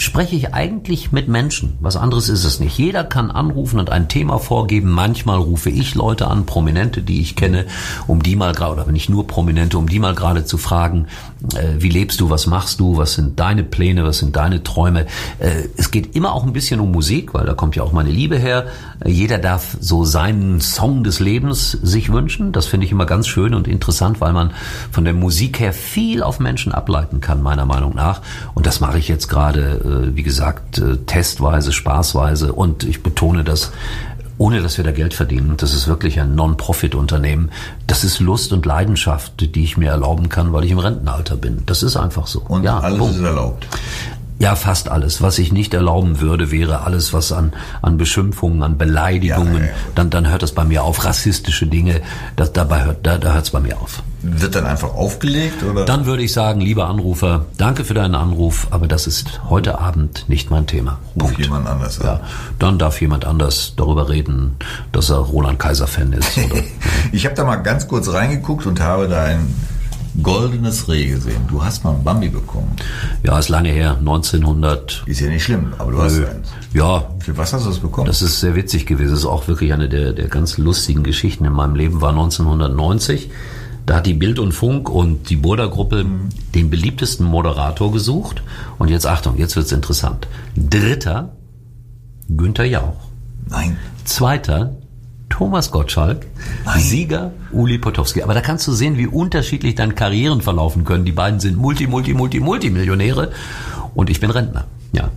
spreche 0.00 0.34
ich 0.34 0.54
eigentlich 0.54 1.12
mit 1.12 1.28
Menschen. 1.28 1.76
Was 1.80 1.96
anderes 1.96 2.30
ist 2.30 2.44
es 2.44 2.58
nicht. 2.58 2.78
Jeder 2.78 3.04
kann 3.04 3.30
anrufen 3.30 3.78
und 3.78 3.90
ein 3.90 4.08
Thema 4.08 4.38
vorgeben. 4.38 4.90
Manchmal 4.90 5.38
rufe 5.38 5.68
ich 5.68 5.94
Leute 5.94 6.26
an, 6.26 6.46
Prominente, 6.46 7.02
die 7.02 7.20
ich 7.20 7.36
kenne, 7.36 7.66
um 8.06 8.22
die 8.22 8.34
mal 8.34 8.54
gerade, 8.54 8.82
oder 8.82 8.92
nicht 8.92 9.10
nur 9.10 9.26
Prominente, 9.26 9.76
um 9.76 9.88
die 9.88 9.98
mal 9.98 10.14
gerade 10.14 10.46
zu 10.46 10.56
fragen, 10.56 11.06
äh, 11.54 11.74
wie 11.78 11.90
lebst 11.90 12.20
du, 12.20 12.30
was 12.30 12.46
machst 12.46 12.80
du, 12.80 12.96
was 12.96 13.12
sind 13.12 13.38
deine 13.38 13.62
Pläne, 13.62 14.04
was 14.04 14.18
sind 14.18 14.36
deine 14.36 14.62
Träume. 14.62 15.06
Äh, 15.38 15.68
es 15.76 15.90
geht 15.90 16.16
immer 16.16 16.32
auch 16.32 16.44
ein 16.44 16.54
bisschen 16.54 16.80
um 16.80 16.90
Musik, 16.92 17.34
weil 17.34 17.44
da 17.44 17.52
kommt 17.52 17.76
ja 17.76 17.82
auch 17.82 17.92
meine 17.92 18.10
Liebe 18.10 18.38
her. 18.38 18.68
Äh, 19.04 19.10
jeder 19.10 19.36
darf 19.36 19.76
so 19.80 20.06
seinen 20.06 20.62
Song 20.62 21.04
des 21.04 21.20
Lebens 21.20 21.72
sich 21.72 22.10
wünschen. 22.10 22.52
Das 22.52 22.66
finde 22.66 22.86
ich 22.86 22.92
immer 22.92 23.06
ganz 23.06 23.28
schön 23.28 23.52
und 23.52 23.68
interessant, 23.68 24.22
weil 24.22 24.32
man 24.32 24.52
von 24.90 25.04
der 25.04 25.14
Musik 25.14 25.60
her 25.60 25.74
viel 25.74 26.22
auf 26.22 26.40
Menschen 26.40 26.72
ableiten 26.72 27.20
kann, 27.20 27.42
meiner 27.42 27.66
Meinung 27.66 27.94
nach. 27.94 28.22
Und 28.54 28.64
das 28.66 28.80
mache 28.80 28.98
ich 28.98 29.06
jetzt 29.06 29.28
gerade 29.28 29.60
äh, 29.84 29.89
wie 30.14 30.22
gesagt, 30.22 30.78
äh, 30.78 30.96
testweise, 31.06 31.72
spaßweise 31.72 32.52
und 32.52 32.84
ich 32.84 33.02
betone 33.02 33.44
das, 33.44 33.72
ohne 34.38 34.62
dass 34.62 34.78
wir 34.78 34.84
da 34.84 34.92
Geld 34.92 35.12
verdienen. 35.12 35.54
Das 35.58 35.74
ist 35.74 35.86
wirklich 35.86 36.18
ein 36.18 36.34
Non-Profit-Unternehmen. 36.34 37.50
Das 37.86 38.04
ist 38.04 38.20
Lust 38.20 38.52
und 38.52 38.64
Leidenschaft, 38.64 39.54
die 39.54 39.62
ich 39.62 39.76
mir 39.76 39.90
erlauben 39.90 40.30
kann, 40.30 40.52
weil 40.52 40.64
ich 40.64 40.70
im 40.70 40.78
Rentenalter 40.78 41.36
bin. 41.36 41.62
Das 41.66 41.82
ist 41.82 41.96
einfach 41.96 42.26
so. 42.26 42.40
Und 42.48 42.64
ja, 42.64 42.78
alles 42.78 42.98
Punkt. 42.98 43.16
ist 43.16 43.22
erlaubt. 43.22 43.66
Ja, 44.40 44.56
fast 44.56 44.88
alles. 44.88 45.20
Was 45.20 45.38
ich 45.38 45.52
nicht 45.52 45.74
erlauben 45.74 46.22
würde, 46.22 46.50
wäre 46.50 46.80
alles, 46.80 47.12
was 47.12 47.30
an, 47.30 47.52
an 47.82 47.98
Beschimpfungen, 47.98 48.62
an 48.62 48.78
Beleidigungen, 48.78 49.52
ja, 49.52 49.60
ja, 49.60 49.66
ja. 49.66 49.72
Dann, 49.94 50.08
dann 50.08 50.30
hört 50.30 50.42
das 50.42 50.52
bei 50.52 50.64
mir 50.64 50.82
auf. 50.82 51.04
Rassistische 51.04 51.66
Dinge, 51.66 52.00
das, 52.36 52.54
dabei 52.54 52.84
hört, 52.84 53.06
da, 53.06 53.18
da 53.18 53.34
hört 53.34 53.44
es 53.44 53.50
bei 53.50 53.60
mir 53.60 53.78
auf. 53.78 54.02
Wird 54.22 54.54
dann 54.54 54.64
einfach 54.64 54.94
aufgelegt? 54.94 55.62
Oder? 55.62 55.84
Dann 55.84 56.06
würde 56.06 56.22
ich 56.22 56.32
sagen, 56.32 56.62
lieber 56.62 56.88
Anrufer, 56.88 57.44
danke 57.58 57.84
für 57.84 57.92
deinen 57.92 58.14
Anruf, 58.14 58.68
aber 58.70 58.86
das 58.86 59.06
ist 59.06 59.42
heute 59.50 59.78
Abend 59.78 60.26
nicht 60.28 60.50
mein 60.50 60.66
Thema. 60.66 61.00
Ruf 61.16 61.24
Punkt. 61.24 61.38
jemand 61.38 61.66
anders 61.66 62.00
an. 62.00 62.06
Ja, 62.06 62.20
dann 62.58 62.78
darf 62.78 62.98
jemand 63.02 63.26
anders 63.26 63.74
darüber 63.76 64.08
reden, 64.08 64.56
dass 64.92 65.10
er 65.10 65.16
Roland 65.16 65.58
Kaiser-Fan 65.58 66.14
ist. 66.14 66.38
ich 67.12 67.26
habe 67.26 67.34
da 67.34 67.44
mal 67.44 67.56
ganz 67.56 67.88
kurz 67.88 68.10
reingeguckt 68.10 68.64
und 68.64 68.80
habe 68.80 69.06
da 69.06 69.22
ein 69.22 69.54
goldenes 70.22 70.88
Reh 70.88 71.06
gesehen. 71.06 71.42
Du 71.48 71.62
hast 71.62 71.84
mal 71.84 71.94
ein 71.94 72.04
Bambi 72.04 72.28
bekommen. 72.28 72.74
Ja, 73.22 73.38
ist 73.38 73.48
lange 73.48 73.70
her, 73.70 73.96
1900. 73.98 75.04
Ist 75.06 75.20
ja 75.20 75.28
nicht 75.28 75.44
schlimm, 75.44 75.72
aber 75.78 75.92
du 75.92 75.98
Nö. 75.98 76.04
hast 76.04 76.18
eins. 76.18 76.48
Ja. 76.72 77.10
Für 77.20 77.36
was 77.36 77.52
hast 77.52 77.64
du 77.64 77.70
das 77.70 77.78
bekommen? 77.78 78.06
Das 78.06 78.22
ist 78.22 78.40
sehr 78.40 78.54
witzig 78.54 78.86
gewesen. 78.86 79.10
Das 79.10 79.20
ist 79.20 79.26
auch 79.26 79.48
wirklich 79.48 79.72
eine 79.72 79.88
der, 79.88 80.12
der 80.12 80.28
ganz 80.28 80.58
lustigen 80.58 81.02
Geschichten 81.02 81.44
in 81.44 81.52
meinem 81.52 81.74
Leben. 81.74 82.00
War 82.00 82.10
1990. 82.10 83.30
Da 83.86 83.96
hat 83.96 84.06
die 84.06 84.14
Bild 84.14 84.38
und 84.38 84.52
Funk 84.52 84.88
und 84.88 85.30
die 85.30 85.36
Burda-Gruppe 85.36 86.04
mhm. 86.04 86.28
den 86.54 86.70
beliebtesten 86.70 87.26
Moderator 87.26 87.92
gesucht. 87.92 88.42
Und 88.78 88.88
jetzt 88.88 89.06
Achtung, 89.06 89.36
jetzt 89.38 89.56
wird's 89.56 89.72
interessant. 89.72 90.28
Dritter, 90.56 91.32
Günther 92.28 92.66
Jauch. 92.66 93.08
Nein. 93.48 93.76
Zweiter, 94.04 94.76
Thomas 95.30 95.70
Gottschalk, 95.70 96.26
Nein. 96.66 96.80
Sieger 96.80 97.32
Uli 97.50 97.78
Potowski. 97.78 98.22
Aber 98.22 98.34
da 98.34 98.42
kannst 98.42 98.66
du 98.66 98.72
sehen, 98.72 98.98
wie 98.98 99.06
unterschiedlich 99.06 99.74
dann 99.74 99.94
Karrieren 99.94 100.42
verlaufen 100.42 100.84
können. 100.84 101.06
Die 101.06 101.12
beiden 101.12 101.40
sind 101.40 101.56
Multi, 101.56 101.86
Multi, 101.86 102.12
Multi, 102.12 102.40
Multimillionäre 102.40 103.32
und 103.94 104.10
ich 104.10 104.20
bin 104.20 104.30
Rentner. 104.30 104.66
Ja. 104.92 105.10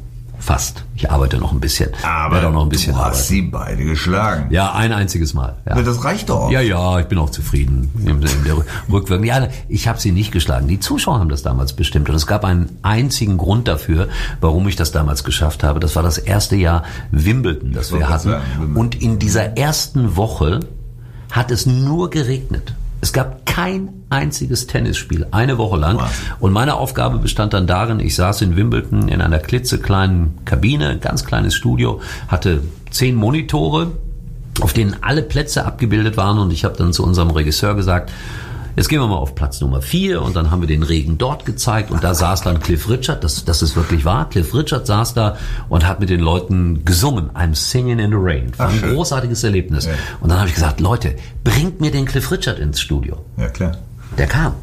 Fast. 0.43 0.83
Ich 0.95 1.09
arbeite 1.09 1.37
noch 1.37 1.53
ein 1.53 1.61
bisschen. 1.61 1.91
Aber 2.03 2.35
Werde 2.35 2.49
auch 2.49 2.51
noch 2.51 2.63
ein 2.63 2.69
bisschen 2.69 2.91
du 2.91 2.99
hast 2.99 3.05
arbeiten. 3.05 3.23
sie 3.23 3.41
beide 3.43 3.85
geschlagen. 3.85 4.47
Ja, 4.51 4.73
ein 4.73 4.91
einziges 4.91 5.33
Mal. 5.33 5.55
Ja. 5.65 5.81
Das 5.81 6.03
reicht 6.03 6.27
doch. 6.29 6.51
Ja, 6.51 6.59
ja, 6.59 6.99
ich 6.99 7.05
bin 7.05 7.17
auch 7.17 7.29
zufrieden. 7.29 7.89
Der 8.45 8.57
Rückwirkung. 8.91 9.23
Ja, 9.23 9.47
ich 9.69 9.87
habe 9.87 10.01
sie 10.01 10.11
nicht 10.11 10.33
geschlagen. 10.33 10.67
Die 10.67 10.81
Zuschauer 10.81 11.19
haben 11.19 11.29
das 11.29 11.43
damals 11.43 11.71
bestimmt. 11.71 12.09
Und 12.09 12.15
es 12.15 12.27
gab 12.27 12.43
einen 12.43 12.77
einzigen 12.81 13.37
Grund 13.37 13.69
dafür, 13.69 14.09
warum 14.41 14.67
ich 14.67 14.75
das 14.75 14.91
damals 14.91 15.23
geschafft 15.23 15.63
habe. 15.63 15.79
Das 15.79 15.95
war 15.95 16.03
das 16.03 16.17
erste 16.17 16.57
Jahr 16.57 16.83
Wimbledon, 17.11 17.71
das, 17.71 17.91
das 17.91 17.97
wir 17.97 18.09
hatten. 18.09 18.75
Und 18.75 19.01
in 19.01 19.19
dieser 19.19 19.55
ersten 19.57 20.17
Woche 20.17 20.59
hat 21.31 21.51
es 21.51 21.65
nur 21.65 22.09
geregnet. 22.09 22.73
Es 23.03 23.11
gab 23.11 23.45
kein 23.45 23.89
einziges 24.09 24.65
Tennisspiel, 24.65 25.27
eine 25.31 25.57
Woche 25.57 25.75
lang. 25.75 25.97
Wow. 25.97 26.09
Und 26.39 26.53
meine 26.53 26.75
Aufgabe 26.75 27.17
bestand 27.17 27.53
dann 27.53 27.67
darin, 27.67 27.99
ich 27.99 28.15
saß 28.15 28.41
in 28.43 28.55
Wimbledon 28.55 29.09
in 29.09 29.19
einer 29.19 29.39
klitzekleinen 29.39 30.45
Kabine, 30.45 30.99
ganz 30.99 31.25
kleines 31.25 31.53
Studio, 31.53 31.99
hatte 32.29 32.61
zehn 32.91 33.15
Monitore, 33.15 33.91
auf 34.61 34.71
denen 34.71 34.95
alle 35.01 35.21
Plätze 35.21 35.65
abgebildet 35.65 36.15
waren. 36.15 36.39
Und 36.39 36.53
ich 36.53 36.63
habe 36.63 36.77
dann 36.77 36.93
zu 36.93 37.03
unserem 37.03 37.31
Regisseur 37.31 37.75
gesagt, 37.75 38.09
Jetzt 38.75 38.89
gehen 38.89 38.99
wir 38.99 39.07
mal 39.07 39.17
auf 39.17 39.35
Platz 39.35 39.61
Nummer 39.61 39.81
vier 39.81 40.21
und 40.21 40.35
dann 40.35 40.49
haben 40.49 40.61
wir 40.61 40.67
den 40.67 40.83
Regen 40.83 41.17
dort 41.17 41.45
gezeigt 41.45 41.91
und 41.91 42.03
da 42.03 42.15
saß 42.15 42.41
dann 42.41 42.59
Cliff 42.59 42.89
Richard, 42.89 43.23
das, 43.23 43.45
das 43.45 43.61
ist 43.61 43.75
wirklich 43.75 44.03
wahr. 44.03 44.29
Cliff 44.29 44.53
Richard 44.53 44.87
saß 44.87 45.13
da 45.13 45.37
und 45.69 45.87
hat 45.87 45.99
mit 45.99 46.09
den 46.09 46.19
Leuten 46.19 46.83
gesungen. 46.83 47.29
I'm 47.35 47.55
singing 47.55 47.99
in 47.99 48.09
the 48.09 48.17
rain. 48.17 48.51
War 48.57 48.69
ein 48.69 48.75
Ach, 48.75 48.79
schön. 48.79 48.95
großartiges 48.95 49.43
Erlebnis. 49.43 49.87
Und 50.21 50.29
dann 50.29 50.39
habe 50.39 50.49
ich 50.49 50.55
gesagt, 50.55 50.79
Leute, 50.79 51.15
bringt 51.43 51.81
mir 51.81 51.91
den 51.91 52.05
Cliff 52.05 52.31
Richard 52.31 52.57
ins 52.59 52.79
Studio. 52.79 53.17
Ja, 53.37 53.49
klar. 53.49 53.77
Der 54.17 54.27
kam. 54.27 54.53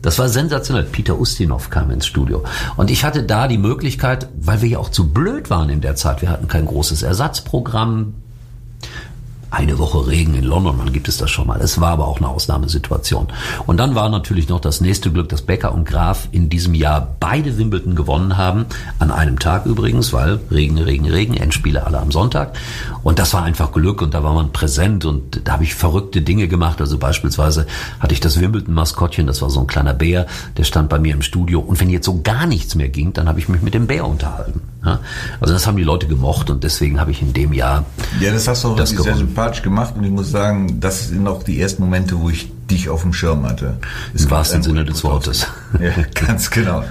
Das 0.00 0.18
war 0.18 0.28
sensationell. 0.28 0.84
Peter 0.84 1.18
Ustinov 1.18 1.70
kam 1.70 1.90
ins 1.90 2.06
Studio. 2.06 2.44
Und 2.76 2.90
ich 2.90 3.04
hatte 3.04 3.24
da 3.24 3.48
die 3.48 3.58
Möglichkeit, 3.58 4.28
weil 4.40 4.62
wir 4.62 4.68
ja 4.68 4.78
auch 4.78 4.90
zu 4.90 5.08
blöd 5.12 5.50
waren 5.50 5.70
in 5.70 5.80
der 5.80 5.96
Zeit, 5.96 6.22
wir 6.22 6.30
hatten 6.30 6.48
kein 6.48 6.66
großes 6.66 7.02
Ersatzprogramm. 7.02 8.14
Eine 9.50 9.78
Woche 9.78 10.06
Regen 10.06 10.34
in 10.34 10.44
London, 10.44 10.76
man 10.76 10.92
gibt 10.92 11.08
es 11.08 11.16
das 11.16 11.30
schon 11.30 11.46
mal. 11.46 11.60
Es 11.60 11.80
war 11.80 11.92
aber 11.92 12.06
auch 12.06 12.18
eine 12.18 12.28
Ausnahmesituation. 12.28 13.28
Und 13.66 13.78
dann 13.78 13.94
war 13.94 14.10
natürlich 14.10 14.48
noch 14.50 14.60
das 14.60 14.82
nächste 14.82 15.10
Glück, 15.10 15.30
dass 15.30 15.40
Becker 15.40 15.72
und 15.72 15.86
Graf 15.86 16.28
in 16.32 16.50
diesem 16.50 16.74
Jahr 16.74 17.16
beide 17.18 17.56
Wimbledon 17.56 17.94
gewonnen 17.94 18.36
haben. 18.36 18.66
An 18.98 19.10
einem 19.10 19.38
Tag 19.38 19.64
übrigens, 19.64 20.12
weil 20.12 20.38
Regen, 20.50 20.76
Regen, 20.76 21.06
Regen, 21.06 21.34
Endspiele 21.34 21.86
alle 21.86 21.98
am 21.98 22.12
Sonntag. 22.12 22.58
Und 23.02 23.18
das 23.18 23.32
war 23.32 23.42
einfach 23.42 23.72
Glück 23.72 24.02
und 24.02 24.12
da 24.12 24.22
war 24.22 24.34
man 24.34 24.52
präsent 24.52 25.06
und 25.06 25.40
da 25.44 25.54
habe 25.54 25.64
ich 25.64 25.74
verrückte 25.74 26.20
Dinge 26.20 26.46
gemacht. 26.46 26.82
Also 26.82 26.98
beispielsweise 26.98 27.66
hatte 28.00 28.12
ich 28.12 28.20
das 28.20 28.38
Wimbledon-Maskottchen, 28.38 29.26
das 29.26 29.40
war 29.40 29.48
so 29.48 29.60
ein 29.60 29.66
kleiner 29.66 29.94
Bär, 29.94 30.26
der 30.58 30.64
stand 30.64 30.90
bei 30.90 30.98
mir 30.98 31.14
im 31.14 31.22
Studio. 31.22 31.60
Und 31.60 31.80
wenn 31.80 31.88
jetzt 31.88 32.04
so 32.04 32.20
gar 32.20 32.46
nichts 32.46 32.74
mehr 32.74 32.90
ging, 32.90 33.14
dann 33.14 33.28
habe 33.28 33.38
ich 33.38 33.48
mich 33.48 33.62
mit 33.62 33.72
dem 33.72 33.86
Bär 33.86 34.06
unterhalten. 34.06 34.60
Ja? 34.84 35.00
Also 35.40 35.54
das 35.54 35.66
haben 35.66 35.76
die 35.76 35.82
Leute 35.84 36.06
gemocht 36.06 36.50
und 36.50 36.62
deswegen 36.64 37.00
habe 37.00 37.10
ich 37.10 37.20
in 37.22 37.32
dem 37.32 37.52
Jahr 37.52 37.84
Ja, 38.20 38.32
das 38.32 38.46
hast 38.46 38.64
du 38.64 38.68
auch 38.68 38.76
Das 38.76 38.90
sehr 38.90 39.16
sympathisch 39.16 39.62
gemacht 39.62 39.94
und 39.96 40.04
ich 40.04 40.10
muss 40.10 40.30
sagen, 40.30 40.80
das 40.80 41.08
sind 41.08 41.26
auch 41.26 41.42
die 41.42 41.60
ersten 41.60 41.82
Momente, 41.82 42.18
wo 42.20 42.30
ich 42.30 42.50
dich 42.70 42.88
auf 42.88 43.02
dem 43.02 43.12
Schirm 43.12 43.44
hatte. 43.44 43.78
Es 44.14 44.24
Im 44.24 44.30
wahrsten 44.30 44.62
Sinne 44.62 44.84
des 44.84 45.02
Wortes. 45.04 45.46
Ja, 45.80 45.90
ganz 46.14 46.50
genau. 46.50 46.82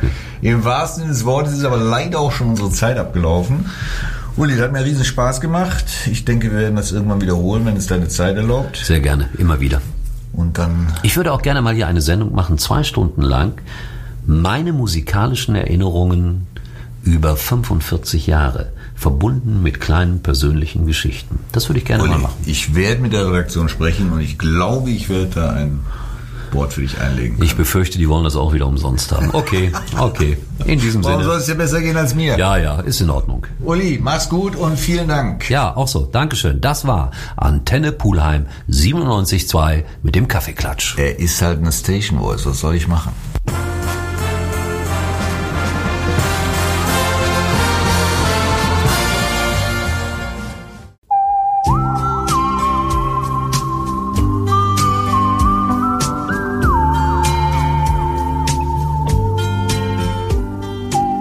Im 0.42 0.64
wahrsten 0.64 1.04
Sinne 1.04 1.14
des 1.14 1.26
Wortes 1.26 1.54
ist 1.54 1.64
aber 1.64 1.78
leider 1.78 2.20
auch 2.20 2.32
schon 2.32 2.50
unsere 2.50 2.70
Zeit 2.72 2.98
abgelaufen. 2.98 3.66
Uli, 4.36 4.56
das 4.56 4.66
hat 4.66 4.72
mir 4.72 4.86
riesen 4.86 5.04
Spaß 5.04 5.42
gemacht. 5.42 5.86
Ich 6.06 6.24
denke, 6.24 6.52
wir 6.52 6.60
werden 6.60 6.76
das 6.76 6.92
irgendwann 6.92 7.22
wiederholen, 7.22 7.66
wenn 7.66 7.76
es 7.76 7.88
deine 7.88 8.08
Zeit 8.08 8.36
erlaubt. 8.36 8.78
Sehr 8.84 9.00
gerne, 9.00 9.30
immer 9.38 9.60
wieder. 9.60 9.82
Und 10.34 10.60
dann 10.60 10.94
Ich 11.02 11.18
würde 11.18 11.34
auch 11.34 11.42
gerne 11.42 11.64
mal 11.64 11.74
hier 11.74 11.88
eine 11.88 12.02
Sendung 12.02 12.36
machen, 12.36 12.60
zwei 12.60 12.84
Stunden 12.84 13.24
lang. 13.24 13.54
Meine 14.28 14.74
musikalischen 14.74 15.56
Erinnerungen 15.56 16.46
über 17.08 17.36
45 17.36 18.28
Jahre, 18.28 18.72
verbunden 18.96 19.64
mit 19.64 19.80
kleinen 19.80 20.22
persönlichen 20.22 20.86
Geschichten. 20.86 21.40
Das 21.52 21.70
würde 21.70 21.80
ich 21.80 21.86
gerne 21.86 22.04
mal 22.04 22.14
Uli, 22.14 22.24
machen. 22.24 22.36
ich 22.46 22.76
werde 22.76 23.02
mit 23.02 23.14
der 23.14 23.28
Redaktion 23.28 23.70
sprechen 23.70 24.12
und 24.12 24.20
ich 24.20 24.38
glaube, 24.38 24.90
ich 24.90 25.10
werde 25.10 25.28
da 25.34 25.50
ein 25.52 25.80
Wort 26.52 26.74
für 26.74 26.82
dich 26.82 27.00
einlegen. 27.00 27.42
Ich 27.44 27.56
befürchte, 27.56 27.98
die 27.98 28.08
wollen 28.08 28.24
das 28.24 28.36
auch 28.36 28.54
wieder 28.54 28.68
umsonst 28.68 29.12
haben. 29.12 29.30
Okay, 29.34 29.72
okay. 29.98 30.38
In 30.66 30.80
diesem 30.80 31.04
Warum 31.04 31.24
soll 31.24 31.32
Sinne. 31.34 31.40
es 31.40 31.46
dir 31.46 31.56
besser 31.56 31.82
gehen 31.82 31.98
als 31.98 32.16
mir? 32.16 32.38
Ja, 32.38 32.58
ja, 32.58 32.80
ist 32.80 33.02
in 33.02 33.10
Ordnung. 33.10 33.46
Uli, 33.60 34.00
mach's 34.02 34.30
gut 34.30 34.56
und 34.56 34.78
vielen 34.78 35.08
Dank. 35.08 35.50
Ja, 35.50 35.76
auch 35.76 35.88
so. 35.88 36.02
Dankeschön. 36.06 36.62
Das 36.62 36.88
war 36.88 37.12
Antenne 37.36 37.92
Pulheim 37.92 38.48
97.2 38.70 39.84
mit 40.04 40.16
dem 40.16 40.28
Kaffeeklatsch. 40.28 40.98
Er 40.98 41.20
ist 41.20 41.42
halt 41.42 41.60
eine 41.60 41.72
Station 41.72 42.20
Voice, 42.20 42.46
was 42.46 42.60
soll 42.60 42.76
ich 42.76 42.88
machen? 42.88 43.12